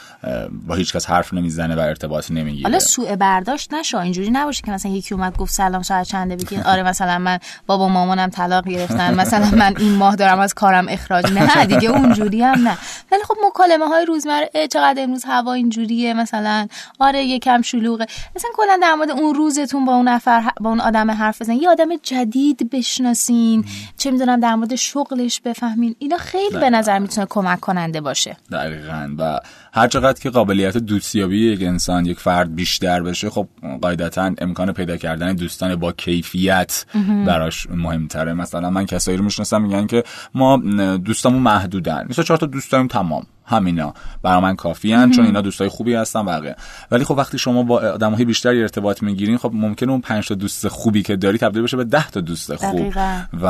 با 0.68 0.76
هیچ 0.76 0.94
کس 0.94 1.10
حرف 1.10 1.34
نمی‌زنه 1.34 1.76
و 1.76 1.80
ارتباط 1.80 2.32
نمی‌گیره. 2.32 2.64
حالا 2.64 2.80
سوء 2.80 3.16
برداشت 3.16 3.74
نشه 3.74 3.98
اینجوری 3.98 4.32
نباشه 4.32 4.62
که 4.66 4.72
مثلا 4.72 4.92
یکی 4.92 5.16
اومد 5.16 5.38
گفت 5.38 5.54
سلام 5.54 5.82
ساعت 5.82 6.08
چنده 6.08 6.36
بگین 6.36 6.64
آره 6.64 6.84
مثلا 6.84 7.20
من 7.20 7.40
بابا 7.68 7.88
مامانم 7.88 8.30
طلاق 8.30 8.68
گرفتن 8.68 9.14
مثلا 9.14 9.46
من 9.46 9.74
این 9.78 9.96
ماه 9.96 10.16
دارم 10.16 10.40
از 10.40 10.54
کارم 10.54 10.86
اخراج 10.90 11.32
نه 11.32 11.66
دیگه 11.66 11.90
اونجوری 11.90 12.42
هم 12.44 12.68
نه. 12.68 12.78
ولی 13.12 13.22
خب 13.24 13.36
مکالمه 13.48 13.86
های 13.86 14.06
روزمره 14.06 14.50
چقدر 14.72 15.04
امروز 15.04 15.24
هوا 15.26 15.54
اینجوریه 15.54 16.14
مثلا 16.14 16.68
آره 17.00 17.24
یکم 17.24 17.62
شلوغه. 17.62 18.06
مثلا 18.36 18.52
کلا 18.54 18.80
در 18.82 18.94
مورد 18.94 19.12
اون 19.12 19.36
روزتون 19.36 19.86
با 19.86 19.96
اون 19.96 20.08
نفر 20.08 20.52
با 20.62 20.70
اون 20.70 20.80
آدم 20.80 21.12
حرف 21.12 21.42
بزنین. 21.42 21.62
یه 21.62 21.70
آدم 21.70 21.90
جدید 22.04 22.70
بشناسین. 22.70 23.66
چه 23.98 24.12
می‌دونم 24.12 24.40
در 24.40 24.56
مورد 24.56 24.76
شغلش 24.76 25.42
بفهمین. 25.42 25.96
اینا 26.00 26.18
خیلی 26.18 26.60
به 26.60 26.70
نظر 26.70 27.00
می‌تونه 27.00 27.28
کمک 27.30 27.60
کننده 27.60 28.02
باشه. 28.02 28.38
دقیقا. 28.52 29.10
و 29.18 29.40
هر 29.74 29.88
چقدر 29.88 30.20
که 30.20 30.30
قابلیت 30.30 30.78
دوستیابی 30.78 31.52
یک 31.52 31.62
انسان 31.64 32.06
یک 32.06 32.20
فرد 32.20 32.56
بیشتر 32.56 33.02
بشه 33.02 33.30
خب 33.30 33.48
قاعدتا 33.82 34.32
امکان 34.38 34.72
پیدا 34.72 34.98
کردن 34.98 35.34
دوستان 35.34 35.76
با 35.76 35.92
کیفیت 35.92 36.86
براش 37.28 37.68
مهمتره. 37.70 38.34
مثلا 38.34 38.70
من 38.70 38.86
کسایی 38.86 39.18
رو 39.18 39.24
می‌شناسم 39.24 39.62
میگن 39.62 39.88
که 39.88 40.04
ما 40.34 40.58
دوستامون 40.98 41.42
محدودن. 41.42 42.06
مثلا 42.10 42.26
چهار 42.26 42.38
تا 42.38 42.46
دوست 42.46 42.72
داریم 42.72 42.88
تمام. 42.88 43.26
همینا. 43.46 43.94
برای 44.24 44.42
من 44.42 44.56
کافیان 44.56 45.12
چون 45.12 45.26
اینا 45.26 45.42
دوستای 45.42 45.70
خوبی 45.70 45.94
هستن 45.94 46.26
بقیه. 46.26 46.56
ولی 46.92 47.04
خب 47.04 47.16
وقتی 47.18 47.38
شما 47.38 47.64
با 47.64 47.80
آدمهای 47.80 48.26
بیشتری 48.26 48.62
ارتباط 48.62 49.04
می‌گیرین 49.04 49.38
خب 49.38 49.52
ممکنه 49.54 49.92
اون 49.92 50.02
پنج 50.02 50.28
تا 50.28 50.36
دوست 50.36 50.68
خوبی 50.68 51.02
که 51.02 51.16
داری 51.16 51.38
تبدیل 51.38 51.62
بشه 51.62 51.78
به 51.78 51.84
10 51.84 52.10
تا 52.10 52.22
دوست 52.22 52.56
خوب. 52.56 52.80
دقیقاً. 52.80 53.22
و 53.42 53.46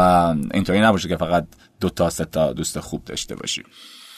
اینطوری 0.54 0.82
نباشه 0.82 1.10
که 1.10 1.18
فقط 1.18 1.48
دو 1.80 1.90
تا 1.90 2.10
سه 2.10 2.26
تا 2.26 2.54
دوست 2.54 2.80
خوب 2.80 3.06
داشته 3.06 3.36
باشی. 3.36 3.64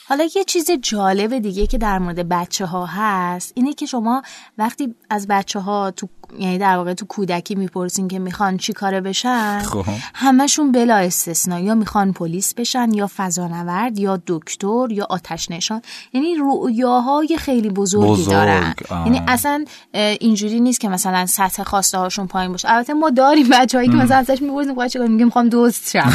حالا 0.08 0.28
یه 0.36 0.44
چیز 0.44 0.72
جالب 0.82 1.38
دیگه 1.38 1.68
که 1.68 1.78
در 1.78 2.00
مورد 2.00 2.30
بچه 2.30 2.66
ها 2.66 2.86
هست 2.86 3.52
اینه 3.56 3.74
که 3.74 3.86
شما 3.86 4.22
وقتی 4.58 4.96
از 5.10 5.28
بچه 5.28 5.60
ها 5.60 5.92
تو 5.92 6.08
یعنی 6.40 6.58
در 6.58 6.78
واقع 6.78 6.94
تو 6.94 7.06
کودکی 7.06 7.56
می‌پرسین 7.56 8.08
که 8.08 8.20
می‌خوان 8.20 8.58
چی 8.58 8.74
کاره 8.74 9.02
بشن 9.02 9.60
خب. 9.60 9.86
همشون 10.14 10.72
بلا 10.72 10.96
استثنا 10.96 11.60
یا 11.60 11.76
می‌خوان 11.76 12.14
پلیس 12.14 12.54
بشن 12.54 12.94
یا 12.94 13.10
فضانورد 13.18 14.00
یا 14.00 14.22
دکتر 14.28 14.88
یا 14.92 15.08
آتش 15.10 15.52
نشان. 15.52 15.82
یعنی 16.14 16.36
رؤیاهای 16.40 17.38
خیلی 17.38 17.70
بزرگی 17.70 18.08
بزرگ، 18.08 18.32
دارن. 18.32 18.74
آه. 18.90 19.06
یعنی 19.06 19.22
اصلا 19.28 19.66
اینجوری 19.94 20.60
نیست 20.60 20.80
که 20.80 20.90
مثلا 20.90 21.26
سطح 21.26 21.64
خواسته 21.64 21.98
هاشون 21.98 22.28
پایین 22.28 22.52
باشه. 22.52 22.72
البته 22.72 22.94
ما 22.94 23.10
داریم 23.10 23.50
بچه‌هایی 23.52 23.90
که 23.90 23.96
مثلا 23.96 24.18
ازش 24.18 24.42
می‌پرسیم 24.42 24.88
چیکار 24.88 25.08
میگیم 25.08 25.26
می‌خوام 25.26 25.50
دوست 25.50 25.90
شم. 25.92 26.14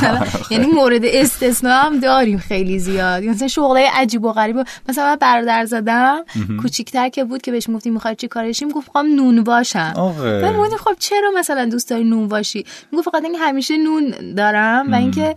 یعنی 0.50 0.66
مورد 0.66 1.04
استثنا 1.04 1.74
هم 1.74 2.00
داریم 2.00 2.38
خیلی 2.38 2.78
زیاد. 2.78 3.29
مثلا 3.30 3.48
شغلای 3.48 3.88
عجیب 3.94 4.24
و 4.24 4.32
غریب 4.32 4.56
مثلا 4.88 5.04
من 5.04 5.16
برادر 5.16 5.64
زدم 5.64 6.24
کوچیک‌تر 6.62 7.08
که 7.08 7.24
بود 7.24 7.42
که 7.42 7.50
بهش 7.52 7.70
گفتیم 7.70 7.92
می‌خوای 7.92 8.14
چی 8.14 8.28
کارشیم 8.28 8.68
گفت 8.68 8.88
می‌خوام 8.88 9.06
نون 9.06 9.44
باشم 9.44 9.92
گفتیم 9.96 10.76
خب 10.76 10.94
چرا 10.98 11.30
مثلا 11.38 11.64
دوست 11.64 11.90
داری 11.90 12.04
نون 12.04 12.28
باشی 12.28 12.64
می‌گفت 12.92 13.10
فقط 13.10 13.24
اینکه 13.24 13.38
همیشه 13.38 13.76
نون 13.76 14.14
دارم 14.36 14.92
و 14.92 14.94
اینکه 14.94 15.34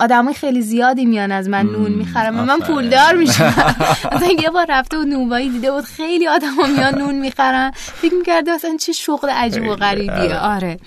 آدمای 0.00 0.34
خیلی 0.34 0.62
زیادی 0.62 1.04
میان 1.04 1.32
از 1.32 1.48
من 1.48 1.66
نون 1.66 1.92
می‌خرم 1.92 2.38
و 2.38 2.44
من. 2.44 2.58
پولدار 2.58 3.14
میشم. 3.14 3.54
مثلا 4.12 4.28
یه 4.42 4.50
بار 4.50 4.66
رفته 4.68 4.98
بود 4.98 5.06
نونوایی 5.06 5.48
دیده 5.48 5.72
بود 5.72 5.84
خیلی 5.84 6.28
آدما 6.28 6.66
میان 6.76 6.98
نون 6.98 7.14
می‌خرن. 7.14 7.70
فکر 7.76 8.14
می‌کرده 8.14 8.54
مثلا 8.54 8.76
چه 8.80 8.92
شغل 8.92 9.30
عجیب 9.30 9.68
و 9.68 9.74
غریبیه. 9.74 10.36
آره. 10.36 10.78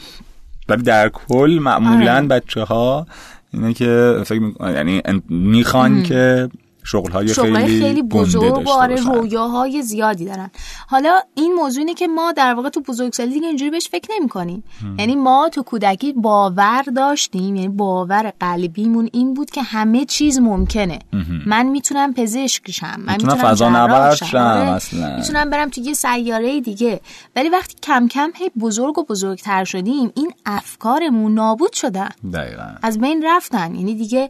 ولی 0.70 0.84
در 0.84 1.10
کل 1.10 1.60
معمولا 1.62 2.15
آره. 2.15 2.28
بچه 2.28 2.62
ها 2.62 3.08
اینه 3.54 3.74
که 3.74 4.22
فکر 4.26 4.40
می... 4.40 4.54
یعنی 4.60 5.02
ان- 5.06 5.22
می‌خوان 5.30 6.04
که 6.04 6.50
شغل 6.84 7.12
های 7.12 7.34
خیلی, 7.34 7.82
خیلی 7.82 8.02
بزرگ 8.02 8.67
و 8.67 8.70
آره. 8.70 8.96
رویاهای 8.96 9.82
زیادی 9.82 10.26
دارن. 10.26 10.52
حالا 10.88 11.20
این 11.36 11.54
موضوع 11.54 11.80
اینه 11.80 11.94
که 11.94 12.08
ما 12.08 12.32
در 12.32 12.54
واقع 12.54 12.70
تو 12.70 12.82
بزرگسالی 12.82 13.34
دیگه 13.34 13.48
اینجوری 13.48 13.72
بهش 13.72 13.89
فکر 13.89 14.10
نمی 14.20 14.30
کنیم 14.30 14.63
یعنی 15.00 15.15
ما 15.15 15.50
تو 15.50 15.63
کودکی 15.63 16.13
باور 16.13 16.82
داشتیم 16.82 17.56
یعنی 17.56 17.67
باور 17.67 18.34
قلبیمون 18.39 19.10
این 19.13 19.34
بود 19.34 19.52
که 19.52 19.62
همه 19.62 20.06
چیز 20.06 20.39
ممکنه. 20.39 21.00
من 21.46 21.65
می‌تونم 21.65 22.13
پزشک 22.13 22.72
شم 22.72 22.96
من 22.98 23.13
می‌تونم 23.13 23.36
فضانورد 23.36 24.15
جراح 24.15 24.15
شم. 24.15 24.38
اصلا. 24.38 25.15
می‌تونم 25.15 25.50
برم 25.50 25.70
تو 25.70 25.82
یه 25.82 25.94
سیاره 25.94 26.62
دیگه. 26.62 27.02
ولی 27.36 27.50
وقتی 27.50 27.76
کم 27.84 28.08
کم 28.08 28.32
هی 28.36 28.52
بزرگ 28.60 28.98
و 28.98 29.04
بزرگتر 29.04 29.63
شدیم 29.63 30.12
این 30.15 30.34
افکارمون 30.46 31.34
نابود 31.34 31.74
شدن. 31.74 32.10
دقیقا. 32.34 32.63
از 32.82 33.00
بین 33.00 33.24
رفتن. 33.26 33.76
یعنی 33.76 33.96
دیگه 33.96 34.30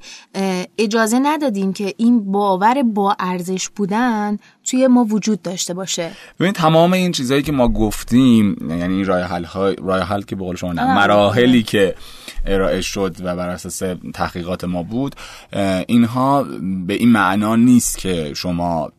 اجازه 0.78 1.20
ندادیم 1.20 1.74
که 1.74 1.94
این 1.98 2.32
باور 2.42 2.84
با 2.84 3.16
ارزش 3.20 3.70
بودن 3.70 4.38
توی 4.64 4.88
ما 4.88 5.04
وجود 5.04 5.42
داشته 5.42 5.74
باشه 5.74 6.12
ببین 6.40 6.52
تمام 6.52 6.94
این 6.94 7.12
چیزهایی 7.12 7.44
که 7.44 7.52
ما 7.52 7.68
گفتیم 7.68 8.58
یعنی 8.70 8.94
این 8.94 9.06
راه 9.06 9.22
حل 9.22 9.46
راه 9.84 10.00
حل 10.00 10.22
که 10.22 10.36
به 10.36 10.44
قول 10.44 10.56
شما 10.56 10.74
نه. 10.74 10.96
مراحلی 10.96 11.64
که 11.64 11.96
ارائه 12.46 12.82
شد 12.82 13.16
و 13.24 13.36
بر 13.36 13.50
اساس 13.50 13.82
تحقیقات 14.14 14.64
ما 14.64 14.84
بود 14.84 15.16
اینها 15.88 16.44
به 16.88 16.94
این 16.94 17.10
معنا 17.12 17.56
نیست 17.56 17.98
که 17.98 18.34
شما 18.34 18.92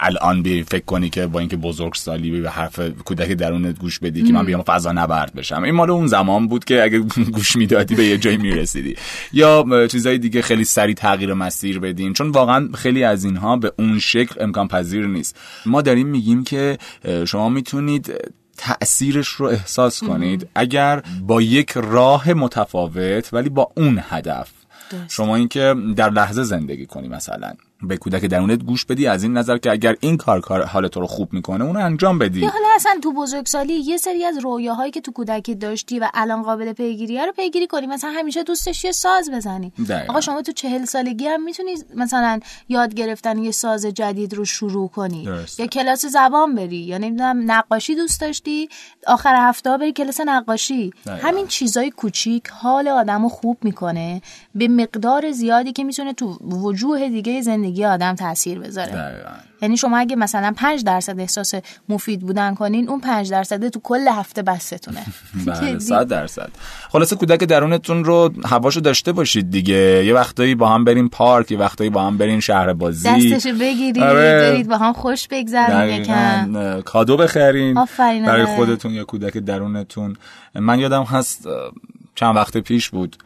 الان 0.00 0.42
بی 0.42 0.62
فکر 0.62 0.84
کنی 0.84 1.10
که 1.10 1.26
با 1.26 1.40
اینکه 1.40 1.56
بزرگ 1.56 1.94
سالی 1.94 2.40
به 2.40 2.50
حرف 2.50 2.80
کودک 3.04 3.32
درونت 3.32 3.78
گوش 3.78 3.98
بدی 3.98 4.22
که 4.22 4.32
من 4.32 4.46
بیام 4.46 4.62
فضا 4.62 4.92
نبرد 4.92 5.34
بشم. 5.34 5.62
این 5.62 5.74
مال 5.74 5.90
اون 5.90 6.06
زمان 6.06 6.48
بود 6.48 6.64
که 6.64 6.82
اگه 6.82 6.98
گوش 7.36 7.56
می‌دادی 7.56 7.94
به 7.94 8.04
یه 8.04 8.18
جایی 8.18 8.36
می‌رسیدی. 8.36 8.96
یا 9.32 9.86
چیزای 9.90 10.18
دیگه 10.18 10.42
خیلی 10.42 10.64
سریع 10.64 10.94
تغییر 10.94 11.34
مسیر 11.34 11.78
بدین. 11.78 12.12
چون 12.12 12.30
واقعا 12.30 12.68
خیلی 12.74 13.04
از 13.04 13.24
اینها 13.24 13.56
به 13.56 13.72
اون 13.78 13.98
شکل 13.98 14.42
امکان 14.42 14.68
پذیر 14.68 15.06
نیست. 15.06 15.36
ما 15.66 15.82
داریم 15.82 16.06
میگیم 16.06 16.44
که 16.44 16.78
شما 17.26 17.48
می‌تونید 17.48 18.14
تأثیرش 18.56 19.28
رو 19.28 19.46
احساس 19.46 20.04
کنید 20.04 20.48
اگر 20.54 21.02
با 21.22 21.42
یک 21.42 21.72
راه 21.76 22.32
متفاوت 22.32 23.34
ولی 23.34 23.48
با 23.48 23.70
اون 23.76 24.00
هدف. 24.08 24.50
شما 25.08 25.36
اینکه 25.36 25.74
در 25.96 26.10
لحظه 26.10 26.42
زندگی 26.42 26.86
کنی 26.86 27.08
مثلا. 27.08 27.52
به 27.82 27.96
کودک 27.96 28.24
درونت 28.24 28.62
گوش 28.62 28.84
بدی 28.84 29.06
از 29.06 29.22
این 29.22 29.32
نظر 29.36 29.58
که 29.58 29.70
اگر 29.70 29.96
این 30.00 30.16
کار 30.16 30.40
کار 30.40 30.64
حال 30.64 30.88
تو 30.88 31.00
رو 31.00 31.06
خوب 31.06 31.32
می‌کنه 31.32 31.64
اونو 31.64 31.78
انجام 31.78 32.18
بدی. 32.18 32.40
یا 32.40 32.48
حالا 32.48 32.66
اصلا 32.74 32.92
تو 33.02 33.12
بزرگسالی 33.12 33.72
یه 33.72 33.96
سری 33.96 34.24
از 34.24 34.38
رویاهایی 34.38 34.90
که 34.90 35.00
تو 35.00 35.12
کودکی 35.12 35.54
داشتی 35.54 35.98
و 35.98 36.08
الان 36.14 36.42
قابل 36.42 36.72
پیگیریه 36.72 37.26
رو 37.26 37.32
پیگیری 37.32 37.66
کنی. 37.66 37.86
مثلا 37.86 38.10
همیشه 38.10 38.42
دوستش 38.42 38.84
یه 38.84 38.92
ساز 38.92 39.30
بزنی. 39.30 39.72
دقیقاً. 39.88 40.12
آقا 40.12 40.20
شما 40.20 40.42
تو 40.42 40.52
چهل 40.52 40.84
سالگی 40.84 41.26
هم 41.26 41.44
می‌تونی 41.44 41.74
مثلا 41.96 42.40
یاد 42.68 42.94
گرفتن 42.94 43.38
یه 43.38 43.50
ساز 43.50 43.86
جدید 43.86 44.34
رو 44.34 44.44
شروع 44.44 44.88
کنی. 44.88 45.24
درسته. 45.24 45.62
یا 45.62 45.66
کلاس 45.66 46.06
زبان 46.06 46.54
بری. 46.54 46.76
یا 46.76 46.98
نمی‌دونم 46.98 47.50
نقاشی 47.50 47.94
دوست 47.94 48.20
داشتی؟ 48.20 48.68
آخر 49.06 49.34
هفته 49.48 49.76
بری 49.76 49.92
کلاس 49.92 50.20
نقاشی. 50.20 50.90
دقیقاً. 51.06 51.28
همین 51.28 51.46
چیزای 51.46 51.90
کوچیک 51.90 52.48
حال 52.48 52.88
آدمو 52.88 53.28
خوب 53.28 53.58
می‌کنه. 53.62 54.22
به 54.54 54.68
مقدار 54.68 55.30
زیادی 55.32 55.72
که 55.72 55.84
می‌تونه 55.84 56.12
تو 56.12 56.26
وجوه 56.32 57.08
دیگه 57.08 57.40
زندگی 57.40 57.67
آدم 57.86 58.14
تاثیر 58.14 58.58
بذاره. 58.58 58.92
دقیقاً. 58.92 59.30
یعنی 59.62 59.76
شما 59.76 59.98
اگه 59.98 60.16
مثلا 60.16 60.52
5 60.56 60.84
درصد 60.84 61.20
احساس 61.20 61.54
مفید 61.88 62.20
بودن 62.20 62.54
کنین 62.54 62.88
اون 62.88 63.00
5 63.00 63.30
درصد 63.30 63.68
تو 63.68 63.80
کل 63.80 64.08
هفته 64.08 64.42
بستتونه. 64.42 65.02
بله 65.46 65.56
جدی. 65.56 65.80
صد 65.80 66.08
درصد. 66.08 66.50
خلاصه 66.88 67.16
کودک 67.16 67.44
درونتون 67.44 68.04
رو 68.04 68.32
هواشو 68.44 68.80
داشته 68.80 69.12
باشید 69.12 69.50
دیگه. 69.50 70.04
یه 70.06 70.14
وقتایی 70.14 70.54
با 70.54 70.68
هم 70.68 70.84
بریم 70.84 71.08
پارک 71.08 71.50
یه 71.50 71.58
وقتایی 71.58 71.90
با 71.90 72.02
هم 72.02 72.18
برین 72.18 72.40
شهر 72.40 72.72
بازی. 72.72 73.08
دستشو 73.08 73.54
بگیرید 73.54 74.02
آره. 74.02 74.50
برید 74.50 74.68
با 74.68 74.76
هم 74.76 74.92
خوش 74.92 75.28
بگذرونید 75.30 76.00
یکم. 76.00 76.80
کادو 76.80 77.16
بخرین 77.16 77.78
آفرین، 77.78 78.26
برای 78.26 78.42
آره. 78.42 78.56
خودتون 78.56 78.92
یا 78.92 79.04
کودک 79.04 79.38
درونتون. 79.38 80.16
من 80.54 80.78
یادم 80.78 81.02
هست 81.02 81.48
چند 82.14 82.36
وقت 82.36 82.56
پیش 82.56 82.90
بود. 82.90 83.16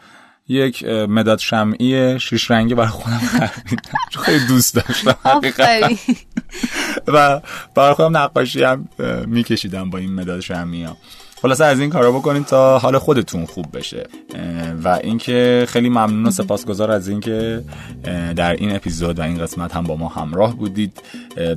یک 0.53 0.85
مداد 0.85 1.39
شمعی 1.39 2.21
شیش 2.21 2.51
رنگی 2.51 2.75
برای 2.75 2.89
خودم 2.89 3.19
خریدم 3.19 3.83
چون 4.11 4.25
خیلی 4.25 4.47
دوست 4.47 4.75
داشتم 4.75 5.15
حقیقتاً. 5.25 5.89
و 7.07 7.41
برای 7.75 7.95
خودم 7.95 8.17
نقاشی 8.17 8.63
هم 8.63 8.89
میکشیدم 9.27 9.91
با 9.91 9.99
این 9.99 10.15
مداد 10.15 10.41
شمعی 10.41 10.83
ها 10.85 10.97
خلاصه 11.43 11.65
از 11.65 11.81
این 11.81 11.91
کارا 11.91 12.13
بکنید 12.13 12.45
تا 12.45 12.79
حال 12.79 12.99
خودتون 12.99 13.47
خوب 13.47 13.67
بشه. 13.79 14.07
و 14.85 14.89
اینکه 14.89 15.67
خیلی 15.69 15.89
ممنون 15.89 16.27
و 16.27 16.31
سپاسگزار 16.31 16.91
از 16.91 17.09
اینکه 17.09 17.65
در 18.37 18.53
این 18.53 18.77
اپیزود 18.77 19.19
و 19.19 19.23
این 19.23 19.39
قسمت 19.39 19.77
هم 19.77 19.85
با 19.85 19.97
ما 19.97 20.09
همراه 20.09 20.57
بودید. 20.57 21.03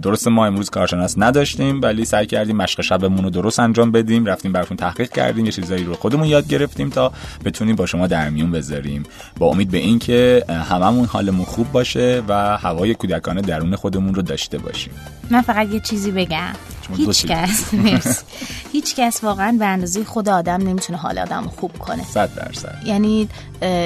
درست 0.02 0.28
ما 0.28 0.46
امروز 0.46 0.70
کارشناس 0.70 1.16
نداشتیم 1.18 1.82
ولی 1.82 2.06
سعی 2.06 2.26
کردیم 2.26 2.56
مشق 2.56 2.82
شبمون 2.82 3.24
رو 3.24 3.30
درست 3.30 3.60
انجام 3.60 3.92
بدیم. 3.92 4.26
رفتیم 4.26 4.52
براتون 4.52 4.78
تحقیق 4.78 5.10
کردیم 5.10 5.46
یه 5.46 5.52
چیزایی 5.52 5.84
رو 5.84 5.94
خودمون 5.94 6.28
یاد 6.28 6.48
گرفتیم 6.48 6.90
تا 6.90 7.12
بتونیم 7.46 7.76
با 7.76 7.86
شما 7.86 8.08
در 8.08 8.30
میون 8.30 8.52
بذاریم. 8.52 9.04
با 9.38 9.48
امید 9.48 9.72
به 9.72 9.78
اینکه 9.78 10.46
هممون 10.50 11.06
حالمون 11.06 11.46
خوب 11.46 11.72
باشه 11.72 12.24
و 12.28 12.58
هوای 12.58 12.96
کودکانه 12.96 13.42
درون 13.42 13.76
خودمون 13.76 14.16
رو 14.16 14.22
داشته 14.22 14.58
باشیم. 14.58 14.94
من 15.30 15.42
فقط 15.42 15.74
یه 15.74 15.80
چیزی 15.80 16.12
بگم. 16.12 16.54
هیچ. 16.94 17.26
کس. 17.26 17.74
مرسی. 17.74 18.24
هیچ 18.72 18.96
کس 18.96 19.24
واقعا 19.24 19.56
به 19.60 19.66
اندازه 19.66 20.04
خود 20.04 20.30
آدم 20.30 20.54
نمی‌تونه 20.54 21.00
حال 21.00 21.20
آدم 21.20 21.48
خوب 21.48 21.78
کنه. 21.78 22.04
صد 22.04 22.36
درصد. 22.36 22.78
یعنی 22.86 23.30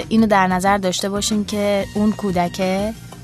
اینو 0.10 0.28
در 0.28 0.48
نظر 0.48 0.78
داشته 0.78 1.10
باشیم 1.10 1.46
که 1.46 1.86
اون 1.96 2.12
کودک 2.12 2.62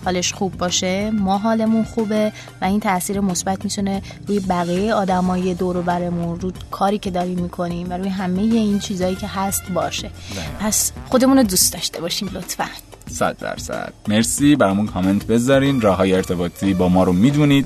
حالش 0.06 0.34
خوب 0.34 0.58
باشه 0.58 1.12
ما 1.12 1.38
حالمون 1.38 1.84
خوبه 1.84 2.32
و 2.62 2.66
این 2.66 2.80
تاثیر 2.80 3.20
مثبت 3.20 3.64
می‌تونه 3.64 4.02
روی 4.28 4.40
بقیه 4.40 4.94
آدمای 4.94 5.54
دور 5.54 5.78
و 5.78 5.82
برمون 5.82 6.40
رو 6.40 6.52
کاری 6.72 7.00
که 7.00 7.12
داریم 7.12 7.40
می‌کنیم 7.40 7.90
و 7.90 7.94
روی 7.94 8.10
همه 8.10 8.42
این 8.42 8.80
چیزایی 8.80 9.16
که 9.16 9.28
هست 9.28 9.64
باشه. 9.74 10.10
پس 10.60 10.92
خودمون 11.10 11.38
رو 11.38 11.44
دوست 11.44 11.74
داشته 11.74 12.02
باشیم 12.02 12.30
لطفا. 12.34 12.68
صد 13.10 13.38
درصد. 13.38 13.94
مرسی 14.08 14.56
برامون 14.56 14.88
کامنت 14.88 15.28
بذارین. 15.28 15.82
راه 15.82 15.98
های 15.98 16.14
ارتباطی 16.14 16.74
با 16.74 16.90
ما 16.90 17.04
رو 17.04 17.14
می‌دونید 17.14 17.66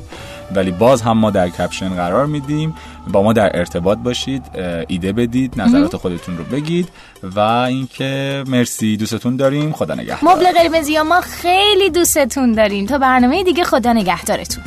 ولی 0.55 0.71
باز 0.71 1.01
هم 1.01 1.17
ما 1.17 1.31
در 1.31 1.49
کپشن 1.49 1.89
قرار 1.89 2.25
میدیم. 2.25 2.75
با 3.07 3.23
ما 3.23 3.33
در 3.33 3.57
ارتباط 3.57 3.97
باشید 3.97 4.43
ایده 4.87 5.11
بدید 5.11 5.61
نظرات 5.61 5.97
خودتون 5.97 6.37
رو 6.37 6.43
بگید 6.43 6.89
و 7.23 7.39
اینکه 7.39 8.43
مرسی 8.47 8.97
دوستتون 8.97 9.35
داریم. 9.35 9.71
خدا 9.71 9.93
نگهدار. 9.93 10.35
مبل 10.35 10.51
قرمزی 10.51 10.99
ما 11.01 11.21
خیلی 11.21 11.89
دوستتون 11.89 12.51
داریم. 12.51 12.85
تا 12.85 12.97
برنامه 12.97 13.43
دیگه 13.43 13.63
خدا 13.63 13.93
نگهدارتون. 13.93 14.63